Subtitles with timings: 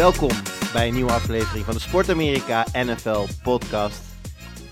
[0.00, 0.30] Welkom
[0.72, 4.02] bij een nieuwe aflevering van de Sport Amerika NFL podcast.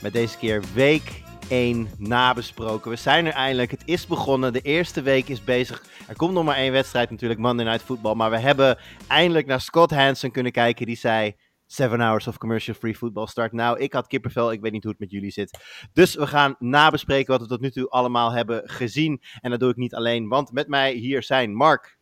[0.03, 2.91] Met deze keer week 1 nabesproken.
[2.91, 3.71] We zijn er eindelijk.
[3.71, 4.53] Het is begonnen.
[4.53, 5.85] De eerste week is bezig.
[6.09, 8.15] Er komt nog maar één wedstrijd natuurlijk, Monday Night Football.
[8.15, 8.79] Maar we hebben
[9.09, 10.87] eindelijk naar Scott Hansen kunnen kijken.
[10.87, 13.79] Die zei, 7 hours of commercial free football start nou.
[13.79, 14.53] Ik had kippenvel.
[14.53, 15.59] Ik weet niet hoe het met jullie zit.
[15.93, 19.23] Dus we gaan nabespreken wat we tot nu toe allemaal hebben gezien.
[19.41, 21.99] En dat doe ik niet alleen, want met mij hier zijn Mark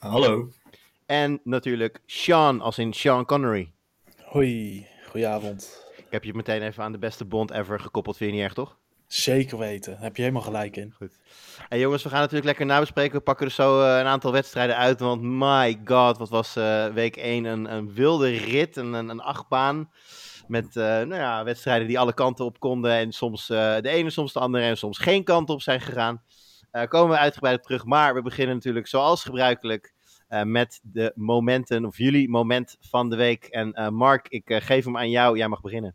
[0.00, 0.48] Hallo.
[1.10, 3.72] En natuurlijk Sean, als in Sean Connery.
[4.24, 5.86] Hoi, goedenavond.
[5.96, 8.54] Ik heb je meteen even aan de beste bond ever gekoppeld, vind je niet erg,
[8.54, 8.78] toch?
[9.06, 10.94] Zeker weten, daar heb je helemaal gelijk in.
[11.68, 13.16] En jongens, we gaan natuurlijk lekker nabespreken.
[13.16, 16.86] We pakken er zo eh, een aantal wedstrijden uit, want my god, wat was eh,
[16.86, 19.90] week 1 een, een wilde rit, een, een, een achtbaan.
[20.46, 24.32] Met eh, nou ja, wedstrijden die alle kanten op konden en soms de ene, soms
[24.32, 26.22] de andere en soms geen kant op zijn gegaan.
[26.88, 29.94] Komen we uitgebreid op terug, maar we beginnen natuurlijk zoals gebruikelijk
[30.30, 33.44] eh, met de momenten, of jullie moment van de week.
[33.44, 35.94] En eh, Mark, ik eh, geef hem aan jou, jij mag beginnen.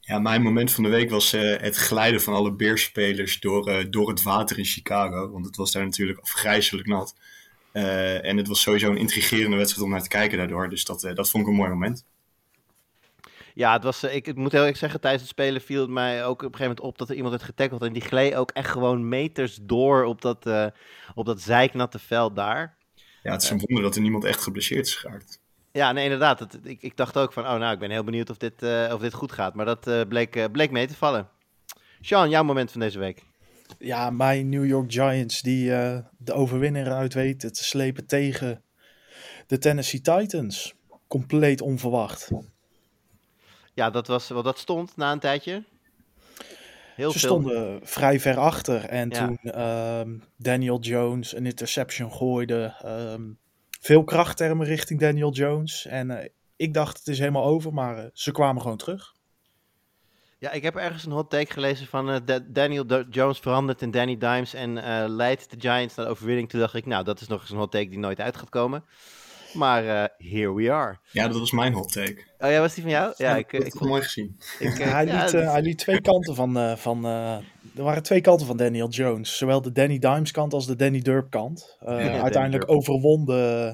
[0.00, 4.22] Ja, mijn moment van de week was het glijden van alle Bears-spelers door, door het
[4.22, 5.30] water in Chicago.
[5.30, 7.14] Want het was daar natuurlijk afgrijzelijk nat.
[7.72, 10.68] En het was sowieso een intrigerende wedstrijd om naar te kijken daardoor.
[10.68, 12.04] Dus dat, dat vond ik een mooi moment.
[13.54, 16.24] Ja, het was, ik, ik moet heel eerlijk zeggen, tijdens het spelen viel het mij
[16.24, 17.82] ook op een gegeven moment op dat er iemand werd getackeld.
[17.82, 20.66] En die gleed ook echt gewoon meters door op dat, eh,
[21.14, 22.77] op dat zeiknatte veld daar.
[23.22, 25.40] Ja, het is een wonder dat er niemand echt geblesseerd is geraakt.
[25.72, 26.38] Ja, nee, inderdaad.
[26.38, 28.90] Het, ik, ik dacht ook van, oh nou, ik ben heel benieuwd of dit, eh,
[28.94, 29.54] of dit goed gaat.
[29.54, 31.28] Maar dat eh, bleek, eh, bleek mee te vallen.
[32.00, 33.22] Sean, jouw moment van deze week.
[33.78, 38.62] Ja, mijn New York Giants die eh, de overwinning eruit weten te slepen tegen
[39.46, 40.74] de Tennessee Titans.
[41.06, 42.30] Compleet onverwacht.
[43.74, 45.64] Ja, dat was, wel dat stond na een tijdje.
[46.98, 47.28] Heel Ze veel.
[47.28, 49.26] stonden vrij ver achter en Ja.
[49.26, 52.74] toen ehm, Daniel Jones een interception gooide.
[52.82, 53.22] ehm,
[53.80, 55.86] veel krachttermen richting Daniel Jones.
[55.86, 59.14] En eh, ik dacht het is helemaal over, maar eh, ze kwamen gewoon terug.
[60.38, 63.90] Ja, ik heb ergens een hot take gelezen van eh, Da- Daniel Jones verandert in
[63.90, 64.72] Danny Dimes en
[65.10, 66.48] leidt de Giants naar de overwinning.
[66.48, 68.48] Toen dacht ik, nou, dat is nog eens een hot take die nooit uit gaat
[68.50, 68.84] komen.
[69.52, 70.98] Maar eh, here we are.
[71.10, 72.24] Ja, dat was mijn hot take.
[72.38, 73.12] Oh ja, was die van jou?
[73.16, 73.90] Ja, ik, ik, vond...
[73.90, 74.40] mooi gezien.
[74.58, 76.56] Ik, eh, hij, ja, liet, dat- eh, hij liet twee kanten van.
[76.58, 77.36] eh, van eh,
[77.76, 79.36] er waren twee kanten van Daniel Jones.
[79.36, 81.76] Zowel de Danny Dimes kant als de Danny Durp kant.
[81.80, 82.78] Eh, uiteindelijk Durp.
[82.78, 83.72] overwon de,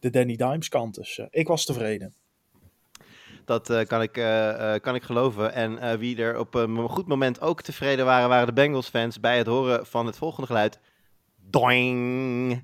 [0.00, 0.94] de Danny Dimes kant.
[0.94, 2.14] Dus eh, ik was tevreden.
[3.44, 5.52] Dat eh, kan, ik, eh, eh, kan ik geloven.
[5.54, 9.20] En eh, wie er op een goed moment ook tevreden waren, waren de Bengals fans
[9.20, 10.78] bij het horen van het volgende geluid.
[11.50, 12.62] Doing!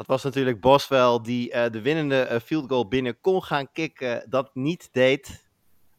[0.00, 4.26] Dat was natuurlijk Boswell die eh, de winnende eh, field goal binnen kon gaan kicken.
[4.28, 5.48] Dat niet deed.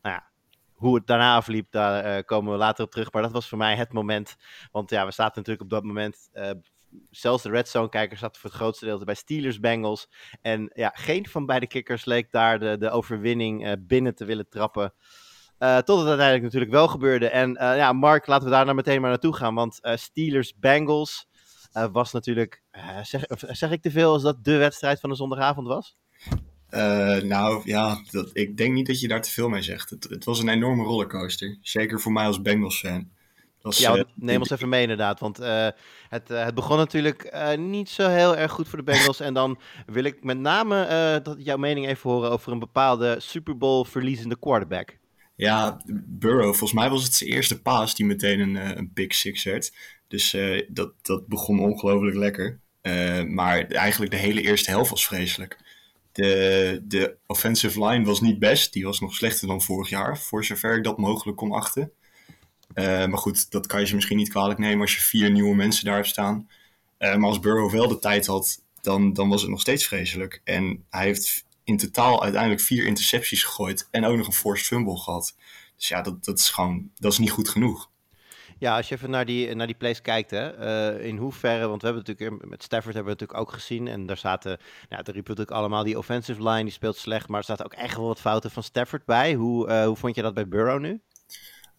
[0.01, 0.28] Nou ja,
[0.73, 3.12] hoe het daarna afliep, daar eh, komen we later op terug.
[3.12, 4.35] Maar dat was voor mij het moment.
[4.72, 6.29] Want ja, we zaten natuurlijk op dat moment.
[7.09, 10.09] zelfs de Red Zone kijkers zaten voor het grootste deel bij Steelers Bengals.
[10.41, 14.94] En ja, geen van beide kickers leek daar de, de overwinning binnen te willen trappen.
[15.62, 17.29] Eh, tot het uiteindelijk natuurlijk wel gebeurde.
[17.29, 19.56] En ja, Mark, laten we daar nou meteen maar naartoe gaan.
[19.56, 21.28] Want eh, Steelers-Bengals
[21.72, 22.62] eh, was natuurlijk...
[22.72, 25.98] eh, zeg, of zeg ik te veel als dat de wedstrijd van de zondagavond was?
[26.70, 29.90] Eh, nou ja, dat, ik denk niet dat je daar te veel mee zegt.
[29.90, 31.58] Het, het was een enorme rollercoaster.
[31.62, 33.10] Zeker voor mij als Bengals-fan.
[33.36, 35.20] Het was, Ja, eh, neem ons even mee inderdaad.
[35.20, 35.68] Want eh,
[36.10, 39.20] het, eh, het begon natuurlijk eh, niet zo heel erg goed voor de Bengals.
[39.20, 43.16] en dan wil ik met name eh, dat jouw mening even horen over een bepaalde
[43.20, 44.98] Super Bowl verliezende quarterback.
[45.36, 49.14] Ja, Burrow, volgens mij was het zijn eerste paas die meteen een, eh, een pick
[49.14, 49.74] six werd.
[50.12, 52.60] Dus eh, dat, dat begon ongelooflijk lekker.
[52.81, 55.58] Eh, maar eigenlijk de hele eerste helft was vreselijk.
[56.12, 58.74] De, de offensive line was niet best.
[58.74, 61.92] Die was nog slechter dan vorig jaar, voor zover ik dat mogelijk kon achten.
[62.74, 65.56] Eh, maar goed, dat kan je ze misschien niet kwalijk nemen als je vier nieuwe
[65.56, 66.50] mensen daar hebt staan.
[66.98, 70.42] Maar als Burrow wel de tijd had, dan, dan was het nog steeds vreselijk.
[70.44, 74.98] En hij heeft in totaal uiteindelijk vier intercepties gegooid en ook nog een forced fumble
[74.98, 75.36] gehad.
[75.78, 77.91] Dus ja, dat, dat is gewoon, dat is niet goed genoeg.
[78.62, 81.81] Ja, als je even naar die, naar die plays kijkt, hè, eh, in hoeverre, want
[81.81, 84.58] we hebben natuurlijk met Stafford hebben we natuurlijk ook gezien en daar zaten,
[84.90, 87.74] nou, daar riepen natuurlijk allemaal die offensive line die speelt slecht, maar er zaten ook
[87.74, 89.34] echt wel wat fouten van Stafford bij.
[89.34, 91.02] Hoe, eh, hoe vond je dat bij Burrow nu?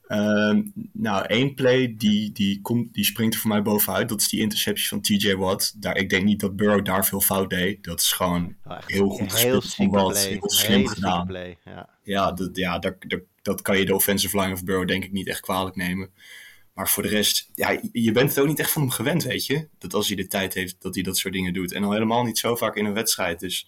[0.06, 0.62] Ehm,
[0.93, 4.08] nou, één play die, die, komt, die springt er voor mij bovenuit.
[4.08, 5.82] Dat is die interceptie van TJ Watt.
[5.82, 7.85] Daar, ik denk niet dat Burrow daar veel fout deed.
[7.85, 10.20] Dat is gewoon Oh, heel goed heel gespeeld van Watt.
[10.20, 10.28] play.
[10.28, 11.26] Heel slim gedaan.
[11.26, 11.88] play, ja.
[12.02, 15.12] Ja, dat, ja dat, dat, dat kan je de offensive line of Burrow denk ik
[15.12, 16.11] niet echt kwalijk nemen.
[16.74, 19.46] Maar voor de rest, ja, je bent het ook niet echt van hem gewend, weet
[19.46, 19.69] je.
[19.78, 21.72] Dat als hij de tijd heeft, dat hij dat soort dingen doet.
[21.72, 23.40] En al helemaal niet zo vaak in een wedstrijd.
[23.40, 23.66] Dus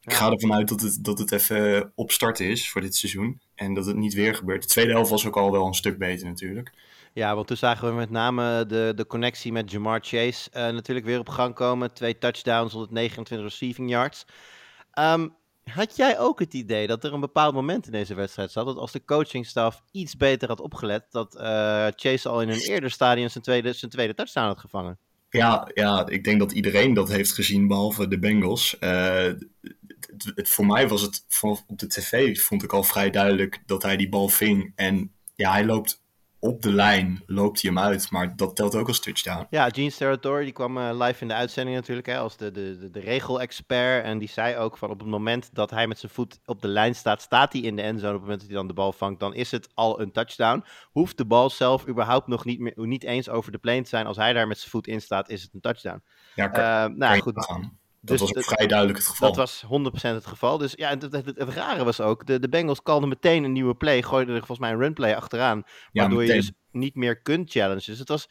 [0.00, 3.40] ik ga ervan uit dat het, dat het even opstarten is voor dit seizoen.
[3.54, 4.62] En dat het niet weer gebeurt.
[4.62, 6.72] De tweede helft was ook al wel een stuk beter natuurlijk.
[7.12, 11.06] Ja, want toen zagen we met name de, de connectie met Jamar Chase eh, natuurlijk
[11.06, 11.92] weer op gang komen.
[11.92, 14.24] Twee touchdowns, 129 receiving yards.
[14.92, 15.28] Ehm,
[15.70, 18.76] had jij ook het idee dat er een bepaald moment in deze wedstrijd zat, dat
[18.76, 23.28] als de coachingstaf iets beter had opgelet, dat eh, Chase al in een eerder stadium
[23.28, 24.98] zijn tweede, zijn tweede touchdown had gevangen?
[25.30, 28.78] Ja, ja, ik denk dat iedereen dat heeft gezien, behalve de Bengals.
[28.78, 29.32] Eh,
[30.34, 31.24] het, voor mij was het
[31.66, 34.72] op de tv, vond ik al vrij duidelijk dat hij die bal ving.
[34.74, 36.04] En ja, hij loopt
[36.46, 38.10] op de lijn, loopt hij hem uit.
[38.10, 39.46] Maar dat telt ook als touchdown.
[39.50, 42.78] Ja, Gene Steratore, die kwam eh, live in de uitzending natuurlijk, hè, als de, de,
[42.78, 44.04] de, de regel-expert.
[44.04, 46.68] En die zei ook van op het moment dat hij met zijn voet op de
[46.68, 48.14] lijn staat, staat hij in de endzone.
[48.14, 50.64] Op het moment dat hij dan de bal vangt, dan is het al een touchdown.
[50.90, 54.06] Hoeft de bal zelf überhaupt nog niet, meer, niet eens over de plane te zijn.
[54.06, 56.02] Als hij daar met zijn voet in staat, is het een touchdown.
[56.34, 57.48] Ja, kan, kan nou goed.
[58.06, 59.32] Dat dus was ook vrij duidelijk het geval.
[59.32, 60.58] dat was 100% het geval.
[60.58, 63.52] Dus ja, het, het, het, het rare was ook, de, de Bengals kalden meteen een
[63.52, 65.62] nieuwe play, gooiden er volgens mij een runplay achteraan.
[65.92, 67.82] ja, Waardoor je dus niet meer kunt challengen.
[67.86, 68.28] Dus het was,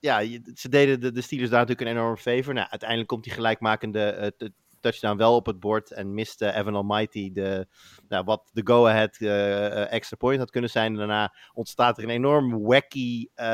[0.00, 0.20] ja,
[0.54, 2.54] ze deden de, de Steelers daar natuurlijk een enorme favor.
[2.54, 4.48] Nou, uiteindelijk komt die gelijkmakende eh,
[4.90, 7.66] touchdown wel op het bord en miste Evan Almighty de,
[8.08, 10.92] nou, wat de go-ahead eh, eh, extra point had kunnen zijn.
[10.92, 13.46] En daarna ontstaat er een enorm wacky eh,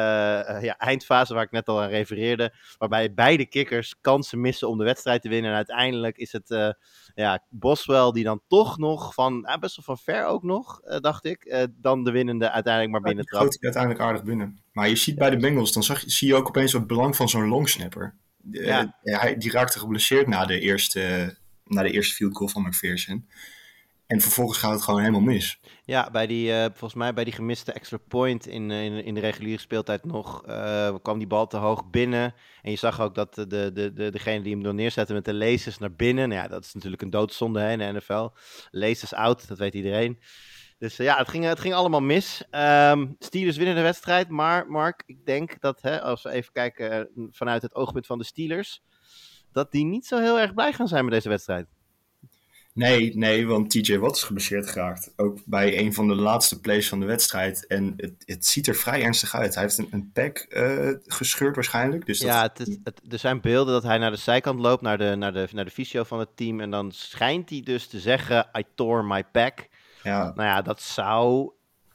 [0.62, 2.55] ja, eindfase waar ik net al aan refereerde.
[2.79, 5.50] Waarbij beide kikkers kansen missen om de wedstrijd te winnen.
[5.50, 6.69] En uiteindelijk is het eh,
[7.14, 11.25] ja, Boswell die dan toch nog van, ah, best wel van ver ook nog, dacht
[11.25, 14.62] ik, dan de winnende uiteindelijk maar binnen schoot hij uiteindelijk aardig binnen.
[14.73, 17.17] Maar je ziet bij de Bengals, dan zag, je- zie je ook opeens het belang
[17.17, 18.14] van zo'n longsnapper.
[18.52, 18.98] Eh, Ja.
[19.02, 21.34] hij, die raakte geblesseerd na de, eerste,
[21.64, 23.26] na de eerste field goal van McPherson.
[24.06, 25.60] En vervolgens gaat het gewoon helemaal mis.
[25.84, 29.14] Ja, bij die, eh, volgens mij bij die gemiste extra point in, eh, in, in
[29.14, 32.34] de reguliere speeltijd nog eh, kwam die bal te hoog binnen.
[32.62, 35.24] En je zag ook dat de, de, de, de, degene die hem dan neerzette met
[35.24, 36.28] de lasers naar binnen.
[36.28, 38.28] Nou ja, dat is natuurlijk een doodzonde hè, in de NFL.
[38.70, 40.18] Lasers out, dat weet iedereen.
[40.82, 42.43] Dus eh, ja, het ging, het ging allemaal mis.
[42.50, 44.29] Ehm Steelers winnen de wedstrijd.
[44.29, 48.19] Maar Mark, ik denk dat hè, als we even kijken eh, vanuit het oogpunt van
[48.19, 48.82] de Steelers...
[49.52, 51.67] dat die niet zo heel erg blij gaan zijn met deze wedstrijd.
[52.75, 55.12] Nee, nee, want TJ Watt is geblesseerd geraakt.
[55.17, 57.67] Ook bij een van de laatste plays van de wedstrijd.
[57.67, 59.55] En het, het ziet er vrij ernstig uit.
[59.55, 62.06] Hij heeft een, een pack eh, gescheurd waarschijnlijk.
[62.06, 64.82] Dus dat, Ja, het, is- het, er zijn beelden dat hij naar de zijkant loopt,
[64.82, 66.61] naar de, naar, de, naar de fysio van het team.
[66.61, 69.69] En dan schijnt hij dus te zeggen, I tore my pack.
[70.02, 71.52] Ja, Nou ja, dat zou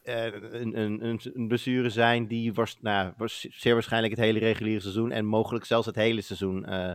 [0.07, 4.81] eh, een, een, een, blessure zijn die was, nou, was zeer waarschijnlijk het hele reguliere
[4.81, 6.91] seizoen en mogelijk zelfs het hele seizoen eh,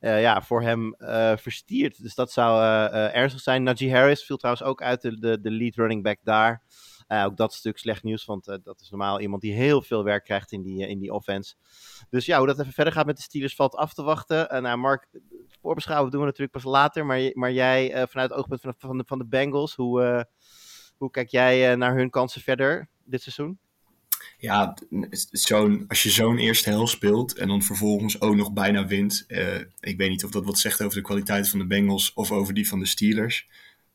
[0.00, 0.94] eh, ja, voor hem
[1.38, 2.02] verstiert.
[2.02, 2.62] Dus dat zou
[2.92, 3.62] ernstig zijn.
[3.62, 6.62] Najee Harris viel trouwens ook uit de, de, de lead running back daar.
[7.10, 10.04] Eh, ook dat natuurlijk slecht nieuws, want eh, dat is normaal iemand die heel veel
[10.04, 11.54] werk krijgt in die, eh, in die offense.
[12.10, 14.50] Dus ja, hoe dat even verder gaat met de Steelers valt af te wachten.
[14.50, 15.06] En nou, Mark,
[15.60, 17.06] voorbeschouwen doen we natuurlijk pas later.
[17.06, 20.26] Maar, maar jij, vanuit het oogpunt van, van, de, van de Bengals, hoe,
[20.96, 23.58] hoe kijk jij naar hun kansen verder dit seizoen?
[24.38, 24.76] ja
[25.30, 29.24] zo'n, als je zo'n eerste helft speelt en dan vervolgens ook nog bijna wint.
[29.80, 32.54] ik weet niet of dat wat zegt over de kwaliteit van de Bengals of over
[32.54, 33.48] die van de Steelers.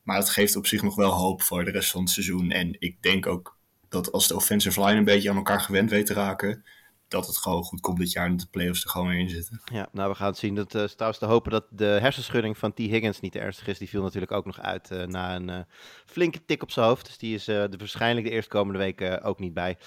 [0.06, 2.50] Maar het geeft op zich nog wel hoop voor de rest van het seizoen.
[2.50, 3.56] En ik denk ook
[3.88, 6.64] dat als de offensive line een beetje aan elkaar gewend weet te raken,
[7.08, 9.60] dat het gewoon goed komt dit jaar en de playoffs er gewoon weer in zitten.
[9.64, 10.54] Ja, nou, we gaan het zien.
[10.54, 12.78] Dat eh, is trouwens te hopen dat de hersenschudding van T.
[12.78, 13.78] Higgins niet ernstig is.
[13.78, 15.60] Die viel natuurlijk ook nog uit eh, na een eh,
[16.04, 17.06] flinke tik op zijn hoofd.
[17.06, 19.78] Dus die is de, waarschijnlijk de eerstkomende weken ook niet bij.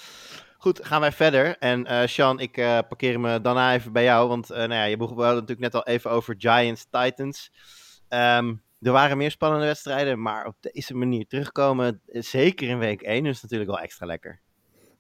[0.58, 1.58] Goed, gaan wij verder.
[1.58, 2.52] En Sean, ik
[2.88, 4.28] parkeer me daarna even bij jou.
[4.28, 7.52] Want nou ja, je begon natuurlijk net al even over Giants, Titans.
[8.08, 13.02] Ehm, er waren meer spannende wedstrijden, maar op deze manier terugkomen, eh, zeker in week
[13.02, 14.42] 1, is natuurlijk wel extra lekker.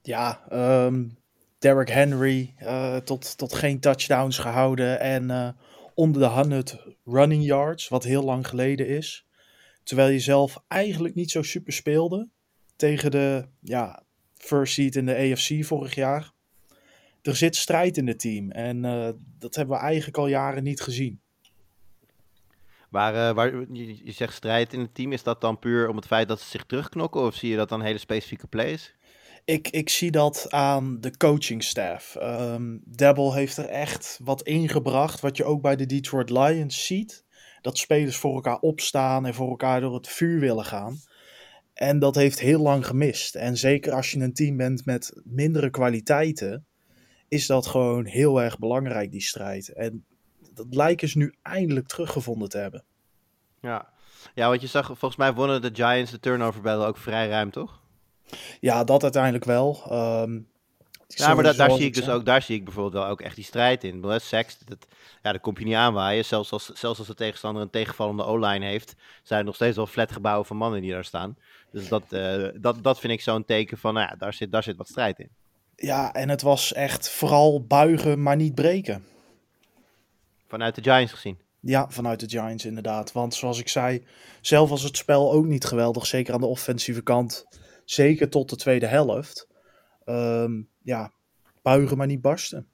[0.02, 1.08] Ja, ehm
[1.60, 5.50] Derrick Henry eh, tot, tot geen touchdowns gehouden en eh,
[5.94, 9.28] onder de 100 running yards, wat heel lang geleden is.
[9.84, 12.30] Terwijl je zelf eigenlijk niet zo super speelde
[12.76, 16.32] tegen de ja, first seed in de AFC vorig jaar.
[17.22, 18.82] Er zit strijd in het team en
[19.40, 21.22] dat hebben we eigenlijk al jaren niet gezien.
[22.90, 25.96] Waar, eh, waar, je, je zegt strijd in het team, is dat dan puur om
[25.96, 27.22] het feit dat ze zich terugknokken?
[27.22, 28.96] Of zie je dat dan hele specifieke plays?
[29.46, 32.16] Ik, ik zie dat aan de coachingstaff.
[32.16, 37.26] Ehm Dabble heeft er echt wat ingebracht, wat je ook bij de Detroit Lions ziet.
[37.62, 40.98] Dat spelers voor elkaar opstaan en voor elkaar door het vuur willen gaan.
[41.74, 43.36] En dat heeft heel lang gemist.
[43.36, 46.66] En zeker als je een team bent met mindere kwaliteiten,
[47.28, 49.74] is dat gewoon heel erg belangrijk, die strijd.
[49.74, 50.06] En
[50.66, 52.84] dat lijken ze nu eindelijk teruggevonden te hebben.
[53.62, 53.90] Ja.
[54.34, 57.52] ja, want je zag, volgens mij wonnen de Giants de turnover battle ook vrij ruim,
[57.52, 57.82] toch?
[58.60, 59.82] Ja, dat uiteindelijk wel.
[59.90, 60.40] Ehm,
[61.08, 63.36] Ja, maar da- daar zie ik dus ook, daar zie ik bijvoorbeeld wel ook echt
[63.36, 64.06] die strijd in.
[64.22, 64.88] Seks, dat,
[65.22, 66.26] ja, daar kom je niet aanwaaien.
[66.26, 69.88] Zelfs als, zelfs als de tegenstander een tegenvallende O-line heeft, zijn er nog steeds wel
[69.88, 71.38] flatgebouwen van mannen die daar staan.
[71.72, 74.64] Dus dat, eh, dat, dat vind ik zo'n teken van, nou ja, daar zit, daar
[74.64, 75.30] zit wat strijd in.
[75.76, 79.06] Ja, en het was echt vooral buigen, maar niet breken.
[80.50, 81.40] Vanuit de Giants gezien.
[81.60, 83.12] Ja, vanuit de Giants inderdaad.
[83.12, 84.06] Want zoals ik zei,
[84.42, 86.06] zelf was het spel ook niet geweldig.
[86.06, 87.46] Zeker aan de offensieve kant.
[87.86, 89.48] Zeker tot de tweede helft.
[90.06, 91.14] Ehm, ja,
[91.62, 92.68] buigen maar niet barsten.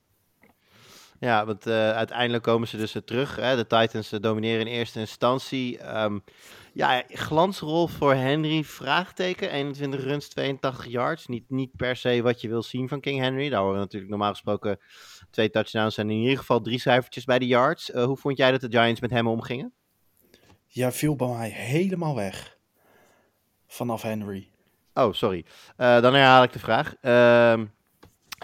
[1.19, 3.35] Ja, want eh, uiteindelijk komen ze dus eh, terug.
[3.35, 3.55] Hè?
[3.55, 5.77] De Titans eh, domineren in eerste instantie.
[5.77, 6.19] Ehm,
[6.73, 9.51] ja, glansrol voor Henry, vraagteken.
[9.51, 11.27] 21 runs, 82 yards.
[11.27, 13.49] Niet, niet per se wat je wil zien van King Henry.
[13.49, 14.79] Daar horen natuurlijk normaal gesproken
[15.29, 17.89] twee touchdowns en in ieder geval drie cijfertjes bij de yards.
[17.91, 19.73] Hoe vond jij dat de Giants met hem omgingen?
[20.67, 22.57] Ja, viel bij mij helemaal weg.
[23.67, 24.49] Vanaf Henry.
[24.93, 25.45] Oh, sorry.
[25.75, 26.95] Dan herhaal ik de vraag.
[27.01, 27.65] Ehm,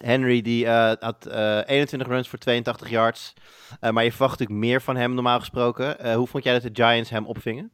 [0.03, 3.33] Henry die eh, had eh, 21 runs voor 82 yards.
[3.79, 5.99] Eh, maar je verwacht natuurlijk meer van hem normaal gesproken.
[5.99, 7.71] Eh, hoe vond jij dat de Giants hem opvingen?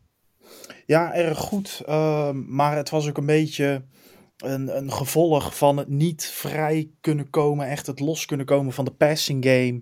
[0.86, 1.81] Ja, erg goed.
[1.86, 3.86] ehm, maar het was ook een beetje
[4.38, 8.86] een, een gevolg van het niet vrij kunnen komen, echt het los kunnen komen van
[8.86, 9.81] de passing game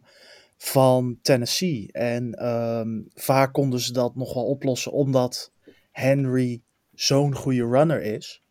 [0.57, 1.89] van Tennessee.
[1.91, 5.51] En ehm, vaak konden ze dat nog wel oplossen omdat
[5.91, 8.43] Henry zo'n goede runner is.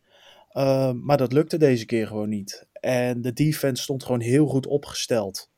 [0.49, 2.67] Ehm, maar dat lukte deze keer gewoon niet.
[2.85, 5.51] En de defense stond gewoon heel goed opgesteld.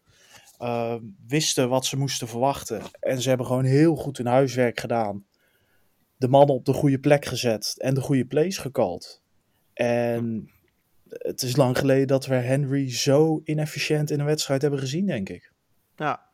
[0.57, 2.81] Ehm, wisten wat ze moesten verwachten.
[2.99, 5.25] En ze hebben gewoon heel goed hun huiswerk gedaan
[6.17, 9.21] de mannen op de goede plek gezet en de goede plays gecalled.
[9.73, 10.51] En
[11.09, 15.29] het is lang geleden dat we Henry zo inefficiënt in een wedstrijd hebben gezien, denk
[15.29, 15.51] ik.
[15.95, 16.29] Ja.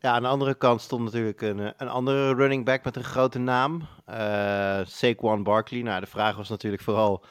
[0.00, 3.04] ja, aan de andere kant stond natuurlijk een, eh, een andere running back met een
[3.04, 3.88] grote naam.
[4.04, 5.82] eh Saquon Barkley.
[5.82, 7.24] Nou, de vraag was natuurlijk vooral,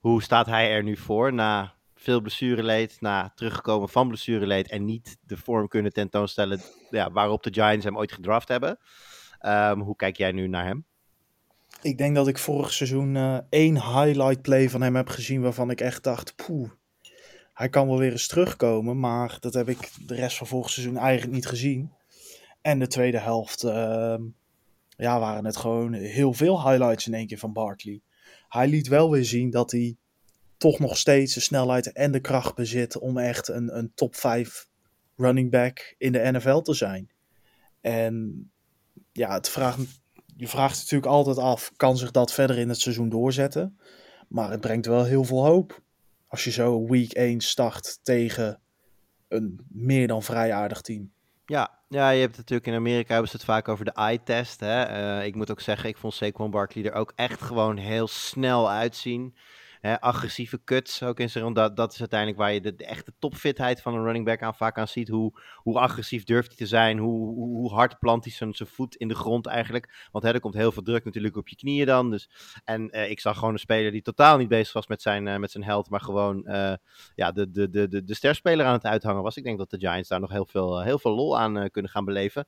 [0.00, 5.16] hoe staat hij er nu voor na veel blessureleed, na teruggekomen van blessureleed en niet
[5.20, 8.78] de vorm kunnen tentoonstellen ja, waarop de Giants hem ooit gedraft hebben.
[9.38, 10.84] Ehm, hoe kijk jij nu naar hem?
[11.82, 15.70] Ik denk dat ik vorig seizoen eh, één highlight play van hem heb gezien waarvan
[15.70, 16.70] ik echt dacht, poeh,
[17.54, 19.00] hij kan wel weer eens terugkomen.
[19.00, 21.92] Maar dat heb ik de rest van vorig seizoen eigenlijk niet gezien.
[22.60, 24.22] En de tweede helft ehm,
[24.96, 28.00] ja, waren het gewoon heel veel highlights in één keer van Barkley.
[28.48, 29.96] Hij liet wel weer zien dat hij
[30.62, 34.68] toch nog steeds de snelheid en de kracht bezit om echt een, een top 5
[35.16, 37.10] running back in de NFL te zijn.
[37.80, 38.46] En
[39.12, 39.78] ja, het vraagt,
[40.36, 43.78] je vraagt natuurlijk altijd af, kan zich dat verder in het seizoen doorzetten?
[44.28, 45.82] Maar het brengt wel heel veel hoop.
[46.26, 48.60] Als je zo week 1 start tegen
[49.28, 51.12] een meer dan vrij aardig team.
[51.46, 54.62] Ja, ja, je hebt natuurlijk in Amerika hebben ze het vaak over de eye-test.
[54.62, 58.70] Eh, ik moet ook zeggen, ik vond Saquon Barkley er ook echt gewoon heel snel
[58.70, 59.34] uitzien.
[59.82, 61.56] Hè, agressieve cuts ook in zijn rond.
[61.56, 64.54] Dat, dat is uiteindelijk waar je de, de echte topfitheid van een running back aan
[64.54, 65.08] vaak aan ziet.
[65.08, 66.98] Hoe, hoe agressief durft hij te zijn?
[66.98, 70.08] Hoe, hoe, hoe hard plant hij zijn, zijn voet in de grond eigenlijk?
[70.10, 72.10] Want hè, er komt heel veel druk natuurlijk op je knieën dan.
[72.10, 72.30] Dus,
[72.64, 75.36] en eh, ik zag gewoon een speler die totaal niet bezig was met zijn, eh,
[75.36, 75.90] met zijn held.
[75.90, 76.74] Maar gewoon eh,
[77.14, 79.36] ja, de, de, de, de, de sterspeler aan het uithangen was.
[79.36, 81.90] Ik denk dat de Giants daar nog heel veel, eh, heel veel lol aan kunnen
[81.90, 82.46] gaan beleven.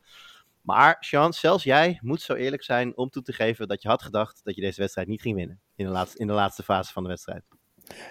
[0.65, 4.03] Maar Sean, zelfs jij moet zo eerlijk zijn om toe te geven dat je had
[4.03, 5.61] gedacht dat je deze wedstrijd niet ging winnen.
[5.77, 7.43] In de laatste, in de laatste fase van de wedstrijd.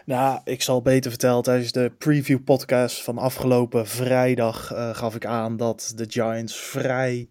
[0.05, 1.43] Nou, ik zal beter vertellen.
[1.43, 7.29] Tijdens de preview podcast van afgelopen vrijdag eh, gaf ik aan dat de Giants vrij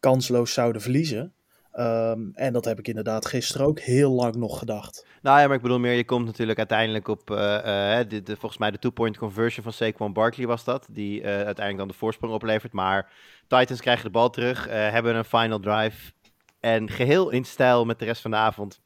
[0.00, 1.34] kansloos zouden verliezen.
[1.80, 5.06] Ehm, en dat heb ik inderdaad gisteren ook heel lang nog gedacht.
[5.22, 8.36] Nou ja, maar ik bedoel meer, je komt natuurlijk uiteindelijk op, eh, eh, de, de,
[8.36, 11.94] volgens mij de two-point conversion van Saquon Barkley was dat, die eh, uiteindelijk dan de
[11.94, 12.72] voorsprong oplevert.
[12.72, 13.12] Maar
[13.46, 16.12] Titans krijgen de bal terug, hebben een final drive
[16.60, 18.80] en geheel in stijl met de rest van de avond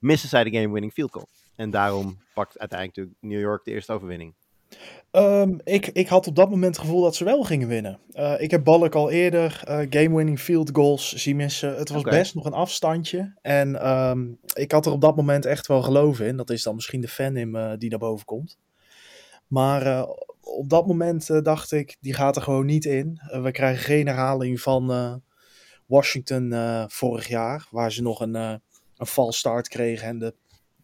[0.00, 1.28] missen zij de game-winning field goal.
[1.56, 4.34] En daarom pakt uiteindelijk New York de eerste overwinning.
[5.10, 7.98] Ehm, ik, ik had op dat moment het gevoel dat ze wel gingen winnen.
[8.12, 11.76] Eh, ik heb Balk al eerder eh, game-winning field goals zien missen.
[11.76, 13.34] Het was best nog een afstandje.
[13.42, 16.36] En ehm, ik had er op dat moment echt wel geloof in.
[16.36, 18.58] Dat is dan misschien de fan in me die naar boven komt.
[19.46, 20.08] Maar eh,
[20.40, 23.20] op dat moment dacht ik, die gaat er gewoon niet in.
[23.42, 25.22] We krijgen geen herhaling van
[25.86, 26.54] Washington
[26.88, 27.66] vorig jaar.
[27.70, 30.34] Waar ze nog een, een false start kregen en de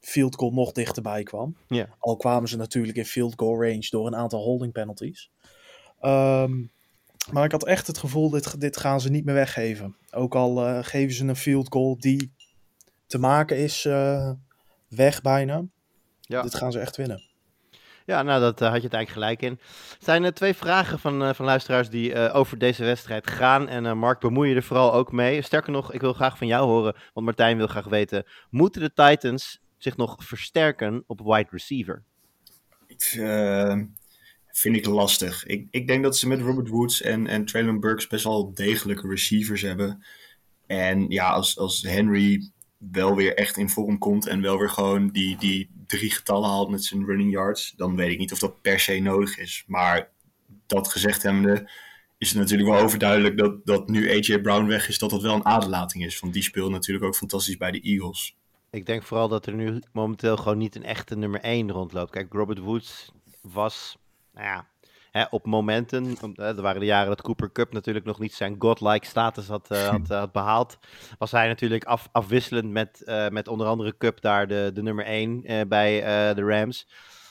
[0.05, 1.57] field goal nog dichterbij kwam.
[1.99, 5.31] Al kwamen ze natuurlijk in field goal range door een aantal holding penalties.
[6.01, 6.65] Ehm,
[7.33, 9.97] maar ik had echt het gevoel, dit, dit gaan ze niet meer weggeven.
[10.11, 12.33] Ook al eh, geven ze een field goal die
[13.07, 14.31] te maken is, eh,
[14.89, 15.63] weg bijna.
[16.21, 16.43] Ja.
[16.43, 17.23] Dit gaan ze echt winnen.
[18.07, 19.59] Ja, nou, dat eh, had je het eigenlijk gelijk in.
[19.99, 23.69] Er zijn eh, twee vragen van, van luisteraars die over deze wedstrijd gaan.
[23.69, 25.43] En Mark, bemoei je er vooral ook mee.
[25.43, 28.25] Sterker nog, ik wil graag van jou horen, want Martijn wil graag weten...
[28.51, 32.03] moeten de Titans zich nog versterken op wide receiver?
[33.19, 33.81] Eh,
[34.47, 35.47] vind ik lastig.
[35.47, 39.09] Ik, ik denk dat ze met Robert Woods en, en Traylon Burks best wel degelijke
[39.09, 40.05] receivers hebben.
[40.67, 45.09] En ja, als, als Henry wel weer echt in vorm komt en wel weer gewoon
[45.09, 48.63] die, die drie getallen haalt met zijn running yards, dan weet ik niet of dat
[48.63, 49.65] per se nodig is.
[49.67, 50.11] Maar
[50.67, 51.71] dat gezegd hebbende
[52.19, 55.35] is het natuurlijk wel overduidelijk dat, dat nu AJ Brown weg is, dat dat wel
[55.35, 56.21] een aderlating is.
[56.21, 58.37] Want die speelt natuurlijk ook fantastisch bij de Eagles.
[58.75, 62.11] Ik denk vooral dat er nu momenteel gewoon niet een echte nummer 1 rondloopt.
[62.11, 63.97] Kijk, Robert Woods was,
[64.33, 64.67] nou ja,
[65.11, 69.07] hè, op momenten, er waren de jaren dat Cooper Cup natuurlijk nog niet zijn godlike
[69.07, 70.79] status had, eh, had, eh, had behaald.
[71.19, 75.05] Was hij natuurlijk af, afwisselend met, eh, met onder andere Cup daar de, de nummer
[75.05, 76.01] 1 eh, bij
[76.35, 76.89] de Rams.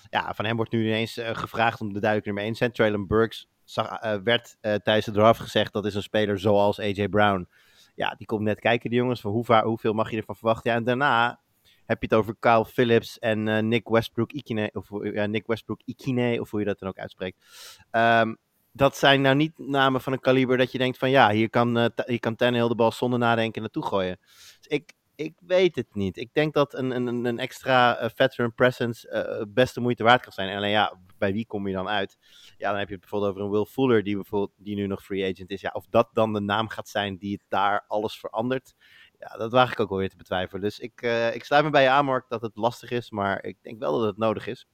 [0.09, 2.71] Ja, van hem wordt nu ineens gevraagd om de duidelijk nummer 1 te zijn.
[2.71, 7.47] Traylon Burks zag, werd tijdens de draft gezegd dat is een speler zoals AJ Brown.
[7.95, 9.21] Ja, die komt net kijken, die jongens.
[9.21, 10.71] Van hoe va- hoeveel mag je ervan verwachten?
[10.71, 11.41] Ja, en daarna
[11.85, 15.81] heb je het over Kyle Phillips en eh, Nick Westbrook Ikine, of ja, Nick Westbrook
[15.85, 17.45] Ikine, of hoe je dat dan ook uitspreekt.
[17.91, 18.33] Ehm,
[18.71, 21.73] dat zijn nou niet namen van een kaliber dat je denkt van ja, hier kan,
[21.73, 24.17] Ta- hier kan Tannehill de bal zonder nadenken naartoe gooien.
[24.57, 26.17] Dus ik, ik weet het niet.
[26.17, 30.21] Ik denk dat een, een, een extra eh, veteran presence eh best de moeite waard
[30.21, 30.49] kan zijn.
[30.49, 32.17] En alleen ja, bij wie kom je dan uit?
[32.57, 35.03] Ja, dan heb je het bijvoorbeeld over een Will Fuller die, bijvoorbeeld, die nu nog
[35.03, 35.61] free agent is.
[35.61, 38.73] Ja, of dat dan de naam gaat zijn die het daar alles verandert.
[39.19, 40.61] Ja, dat waag ik ook wel weer te betwijfelen.
[40.61, 41.01] Dus ik,
[41.33, 43.11] ik sluit me bij je aan, Mark, dat het lastig is.
[43.11, 44.67] Maar ik denk wel dat het nodig is.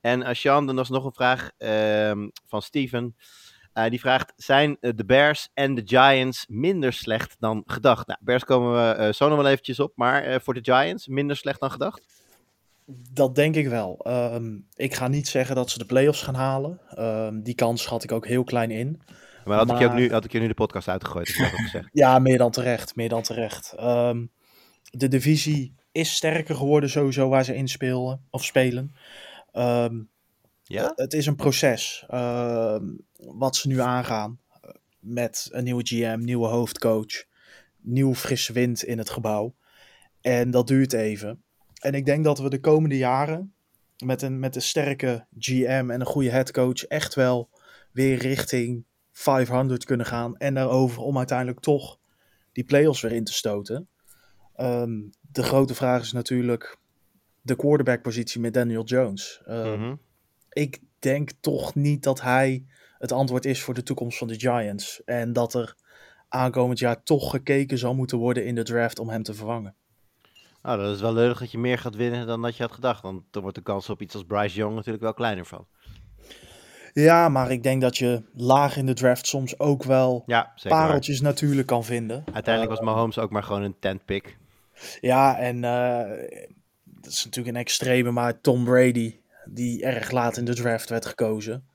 [0.00, 3.16] En uh, Sean, dan was nog een vraag ehm, van Steven.
[3.74, 8.06] Uh, die vraagt: Zijn uh, de Bears en de Giants minder slecht dan gedacht?
[8.06, 11.06] Nou, Bears komen we uh, zo nog wel eventjes op, maar uh, voor de Giants
[11.06, 12.20] minder slecht dan gedacht?
[13.12, 14.06] Dat denk ik wel.
[14.08, 16.80] Um, ik ga niet zeggen dat ze de playoffs gaan halen.
[16.98, 19.02] Um, die kans schat ik ook heel klein in.
[19.44, 19.76] Maar had, maar...
[19.76, 21.28] Ik, je ook nu, had ik je nu de podcast uitgegooid?
[21.28, 21.88] Ik gezegd.
[22.02, 22.96] ja, meer dan terecht.
[22.96, 23.74] Meer dan terecht.
[23.80, 24.30] Um,
[24.90, 28.26] de divisie is sterker geworden sowieso waar ze in spelen.
[28.30, 28.94] Of spelen.
[30.72, 30.92] Ja?
[30.94, 32.04] Het is een proces.
[33.16, 34.40] wat ze nu aangaan.
[35.00, 37.24] Met een nieuwe GM, nieuwe hoofdcoach.
[37.80, 39.54] Nieuw frisse wind in het gebouw.
[40.20, 41.42] En dat duurt even.
[41.80, 43.54] En ik denk dat we de komende jaren
[44.04, 47.50] met een, met een sterke GM en een goede headcoach echt wel
[47.92, 50.36] weer richting 500 kunnen gaan.
[50.36, 51.98] En daarover om uiteindelijk toch
[52.52, 53.88] die playoffs weer in te stoten.
[54.56, 56.78] Um, de grote vraag is natuurlijk
[57.40, 59.42] de quarterback positie met Daniel Jones.
[59.46, 60.00] Mm -hmm.
[60.52, 62.64] Ik denk toch niet dat hij
[62.98, 65.04] het antwoord is voor de toekomst van de Giants.
[65.04, 65.74] En dat er
[66.28, 69.74] aankomend jaar toch gekeken zal moeten worden in de draft om hem te vervangen.
[70.62, 73.02] Nou, dat is wel leuk dat je meer gaat winnen dan dat je had gedacht.
[73.02, 75.66] Want dan wordt de kans op iets als Bryce Young natuurlijk wel kleiner van.
[76.92, 81.20] Ja, maar ik denk dat je laag in de draft soms ook wel ja, pareltjes
[81.20, 81.30] waar.
[81.30, 82.24] natuurlijk kan vinden.
[82.32, 84.38] Uiteindelijk was Mahomes ook maar gewoon een tent pick.
[85.00, 86.26] Ja, en uh,
[86.84, 91.06] dat is natuurlijk een extreme, maar Tom Brady, die erg laat in de draft werd
[91.06, 91.66] gekozen.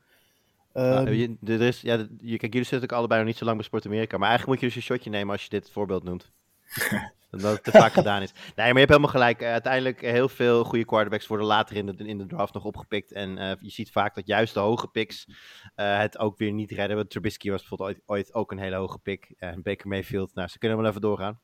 [0.73, 3.45] Um, uh, je, er is, ja, je, kijk, jullie zitten ook allebei nog niet zo
[3.45, 5.71] lang bij Sport Amerika, maar eigenlijk moet je dus een shotje nemen als je dit
[5.71, 6.31] voorbeeld noemt.
[7.29, 8.33] dat het te vaak gedaan is.
[8.33, 9.41] Nee, maar je hebt helemaal gelijk.
[9.41, 13.11] Uh, uiteindelijk heel veel goede quarterbacks worden later in de, in de draft nog opgepikt.
[13.11, 16.71] En uh, je ziet vaak dat juist de hoge picks uh, het ook weer niet
[16.71, 16.97] redden.
[16.97, 19.33] Want Trubisky was bijvoorbeeld ooit, ooit ook een hele hoge pick.
[19.37, 21.39] En Baker Mayfield, nou, ze kunnen wel even doorgaan.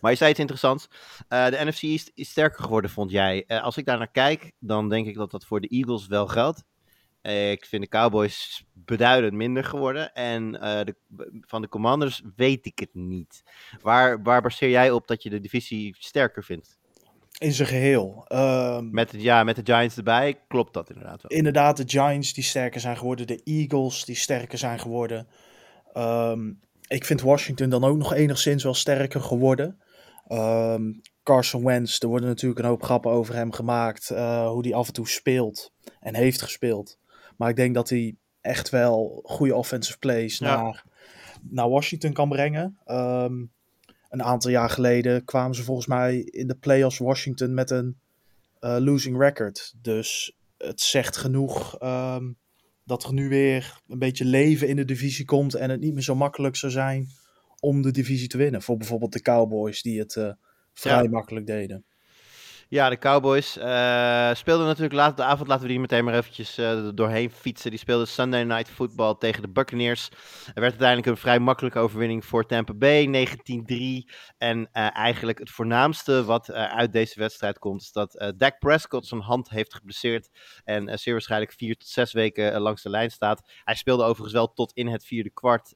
[0.00, 0.88] Maar je zei iets interessants.
[1.28, 3.46] de NFC is sterker geworden, vond jij.
[3.46, 6.64] als ik daar naar kijk, dan denk ik dat dat voor de Eagles wel geldt.
[7.22, 10.14] ik vind de Cowboys beduidend minder geworden.
[10.14, 10.94] En de,
[11.40, 13.42] van de Commanders weet ik het niet.
[13.80, 16.78] Waar, waar baseer jij op dat je de divisie sterker vindt?
[17.40, 18.24] In zijn geheel.
[18.28, 21.38] Um, met, ja, met de Giants erbij klopt dat inderdaad wel.
[21.38, 23.26] Inderdaad, de Giants die sterker zijn geworden.
[23.26, 25.28] De Eagles die sterker zijn geworden.
[25.94, 29.78] Um, ik vind Washington dan ook nog enigszins wel sterker geworden.
[30.28, 34.10] Um, Carson Wentz, er worden natuurlijk een hoop grappen over hem gemaakt.
[34.10, 36.98] Uh, hoe hij af en toe speelt en heeft gespeeld.
[37.36, 40.56] Maar ik denk dat hij echt wel goede offensive plays ja.
[40.56, 40.84] naar,
[41.50, 42.78] naar Washington kan brengen.
[42.86, 43.52] Um,
[44.08, 47.98] een aantal jaar geleden kwamen ze volgens mij in de playoffs Washington met een
[48.60, 49.74] uh, losing record.
[49.82, 52.38] Dus het zegt genoeg um,
[52.84, 56.02] dat er nu weer een beetje leven in de divisie komt en het niet meer
[56.02, 57.08] zo makkelijk zou zijn
[57.60, 58.62] om de divisie te winnen.
[58.62, 60.32] Voor bijvoorbeeld de Cowboys die het uh,
[60.72, 61.08] vrij ja.
[61.08, 61.84] makkelijk deden.
[62.70, 66.58] Ja, de Cowboys uh, speelden natuurlijk laat de avond, laten we die meteen maar eventjes
[66.58, 67.70] uh, doorheen fietsen.
[67.70, 70.08] Die speelden Sunday Night Football tegen de Buccaneers.
[70.46, 73.26] Er werd uiteindelijk een vrij makkelijke overwinning voor Tampa Bay,
[74.06, 74.10] 19-3.
[74.38, 79.20] En uh, eigenlijk het voornaamste wat uit deze wedstrijd komt, is dat Dak Prescott zijn
[79.20, 80.28] hand heeft geblesseerd.
[80.64, 83.50] En zeer waarschijnlijk vier tot zes weken langs de lijn staat.
[83.64, 85.74] Hij speelde overigens wel tot in het vierde kwart.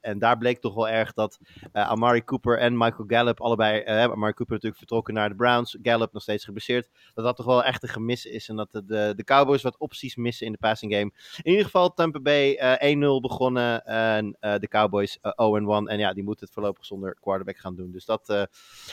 [0.00, 1.38] en daar bleek toch wel erg dat
[1.72, 6.22] Amari Cooper en Michael Gallup, allebei, Amari Cooper natuurlijk vertrokken naar de Browns, Gallup nog
[6.22, 6.88] steeds geblesseerd.
[7.14, 8.48] Dat dat toch wel echt een gemis is.
[8.48, 11.12] En dat de, de, Cowboys wat opties missen in de passing game.
[11.42, 13.84] In ieder geval Tampa Bay uh, 1-0 begonnen.
[13.84, 15.88] En uh, de Cowboys uh, 0-1.
[15.88, 17.90] En ja, die moeten het voorlopig zonder quarterback gaan doen.
[17.90, 18.24] Dus dat